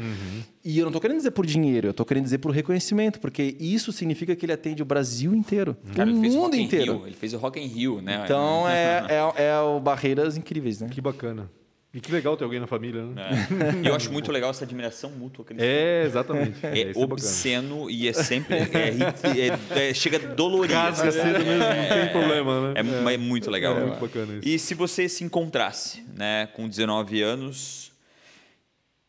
[0.66, 3.56] E eu não tô querendo dizer por dinheiro, eu tô querendo dizer por reconhecimento, porque
[3.60, 5.03] isso significa que ele atende o Brasil
[5.36, 5.76] inteiro.
[5.96, 6.98] Cara, o mundo inteiro.
[6.98, 8.22] Rio, ele fez o Rock in Rio, né?
[8.26, 9.06] Então é,
[9.38, 10.90] é, é o Barreiras Incríveis, né?
[10.90, 11.50] Que bacana.
[11.96, 13.48] E que legal ter alguém na família, né?
[13.84, 13.88] É.
[13.88, 16.66] Eu acho muito legal essa admiração mútua que eles É, exatamente.
[16.66, 17.04] É, isso bacana.
[17.14, 18.56] obsceno e é sempre.
[18.56, 20.74] é é- é- chega dolorido.
[20.74, 22.82] Rasga cedo mesmo, não tem problema, né?
[23.12, 23.78] É, é muito legal.
[23.78, 24.48] É muito bacana isso.
[24.48, 27.92] E se você se encontrasse, né, com 19 anos,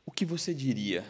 [0.05, 1.05] o que você diria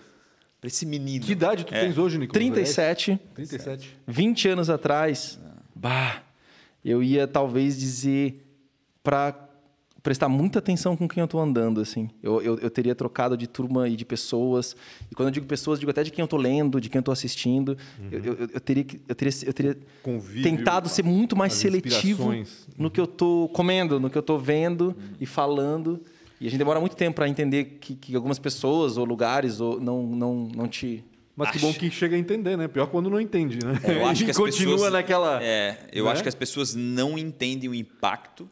[0.65, 1.23] para esse menino?
[1.27, 1.81] Que idade tu É.
[1.81, 2.33] tens hoje, Nicolas?
[2.43, 3.21] 37.
[3.35, 3.99] 37.
[4.07, 5.39] 20 anos atrás,
[5.75, 6.23] bah,
[6.83, 8.43] eu ia talvez dizer
[9.03, 9.39] para
[10.03, 12.09] prestar muita atenção com quem eu estou andando, assim.
[12.23, 14.75] Eu, eu, eu teria trocado de turma e de pessoas.
[15.11, 17.01] E quando eu digo pessoas, digo até de quem eu estou lendo, de quem eu
[17.01, 17.77] estou assistindo.
[18.11, 22.67] Eu, eu, eu teria, eu teria, eu teria Convívio, tentado ser muito mais seletivo inspirações.
[22.79, 26.01] no que eu estou comendo, no que eu estou vendo e falando.
[26.41, 29.81] E a gente demora muito tempo para entender que, que algumas pessoas ou lugares ou
[29.81, 31.05] não, não, não te
[31.37, 32.69] Mas que Acho- bom que chega a entender, né?
[32.69, 33.81] Pior quando não entende, né?
[33.85, 35.43] Eu acho que as continua pessoas, naquela.
[35.43, 36.11] É, eu né?
[36.13, 38.49] acho que as pessoas não entendem o impacto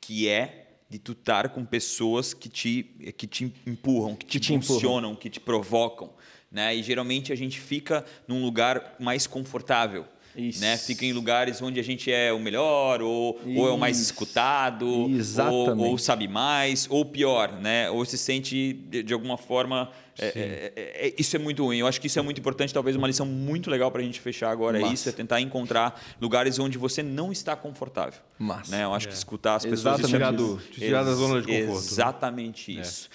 [0.00, 2.82] que é de tu estar com pessoas que te,
[3.16, 4.74] que te empurram, que te, Que te empurram.
[4.76, 6.10] impulsionam, que te provocam.
[6.50, 6.74] Né?
[6.74, 10.04] E geralmente a gente fica num lugar mais confortável.
[10.36, 10.60] Isso.
[10.60, 10.76] Né?
[10.76, 14.86] Fica em lugares onde a gente é o melhor, ou, ou é o mais escutado,
[14.88, 17.90] ou, ou sabe mais, ou pior, né?
[17.90, 19.90] ou se sente de, de alguma forma.
[20.18, 21.78] é, é, é, é, isso é muito ruim.
[21.78, 24.20] Eu acho que isso é muito importante, talvez uma lição muito legal para a gente
[24.20, 24.80] fechar agora.
[24.80, 28.20] É isso, é tentar encontrar lugares onde você não está confortável.
[28.38, 28.76] Massa.
[28.76, 28.84] Né?
[28.84, 29.80] Eu acho que escutar as pessoas.
[29.98, 31.70] Exatamente é tirar, do, te tirar da zona de conforto.
[31.70, 31.76] né?
[31.76, 33.08] Exatamente isso.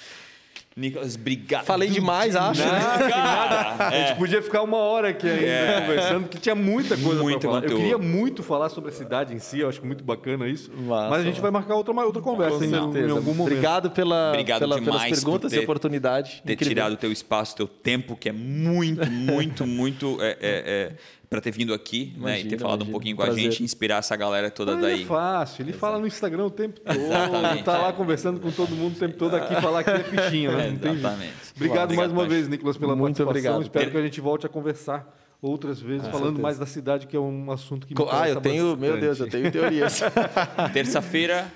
[0.77, 1.63] Nicolas, obrigado.
[1.63, 2.59] Falei demais, acho.
[2.61, 4.07] Não, cara, A é.
[4.07, 7.63] gente podia ficar uma hora aqui ainda conversando, porque tinha muita coisa Muito para falar.
[7.71, 10.69] Eu queria muito falar sobre a cidade em si, eu acho muito bacana isso.
[10.73, 12.75] Massa, mas a gente vai marcar outra, outra conversa em, em
[13.09, 13.41] algum momento.
[13.53, 16.41] Obrigado, pela, Obrigado pela- pelas perguntas ter- e oportunidade.
[16.45, 16.75] ter Incrível.
[16.75, 20.91] tirado o teu espaço, teu tempo, que é muito, muito, muito é, é, é,
[21.29, 22.91] para ter vindo aqui né, e Imagina, ter falado um imagina.
[22.91, 23.47] pouquinho com Prazer.
[23.47, 25.03] a gente, inspirar essa galera toda Mas daí.
[25.03, 27.93] é fácil, ele fala no Instagram o tempo todo, Exatamente, tá lá é.
[27.93, 30.69] conversando com todo mundo o tempo todo aqui, falar aqui é fichinho, né?
[30.71, 30.99] Não tem jeito.
[30.99, 31.33] Exatamente.
[31.55, 33.57] Obrigado mais uma vez, Nicolas, pela Muito participação.
[33.59, 33.61] obrigado.
[33.63, 37.19] Espero que a gente volte a conversar outras vezes, falando mais da cidade, que é
[37.19, 38.99] um assunto que me Ah, eu tenho, meu bastante.
[39.01, 40.01] Deus, eu tenho teorias.
[40.73, 41.51] Terça-feira,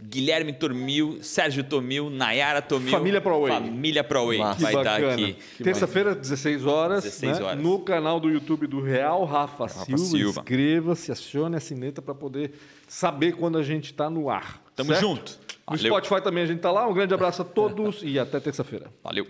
[0.00, 2.90] Guilherme Tormil, Sérgio Tomil, Nayara Tomil.
[2.90, 3.52] Família ProWay.
[3.52, 4.38] Família ProWay.
[4.38, 5.12] Que vai estar bacana.
[5.12, 5.36] aqui.
[5.62, 7.44] Terça-feira, 16 horas, 16 né?
[7.44, 7.62] horas.
[7.62, 9.98] no canal do YouTube do Real Rafa, Silva.
[9.98, 10.40] Silva.
[10.40, 12.52] Inscreva-se, acione a sineta para poder
[12.86, 14.62] saber quando a gente está no ar.
[14.76, 15.00] Tamo certo?
[15.00, 15.38] junto.
[15.68, 15.92] No Valeu.
[15.92, 16.86] Spotify também a gente está lá.
[16.86, 18.86] Um grande abraço a todos e até terça-feira.
[19.02, 19.26] Valeu.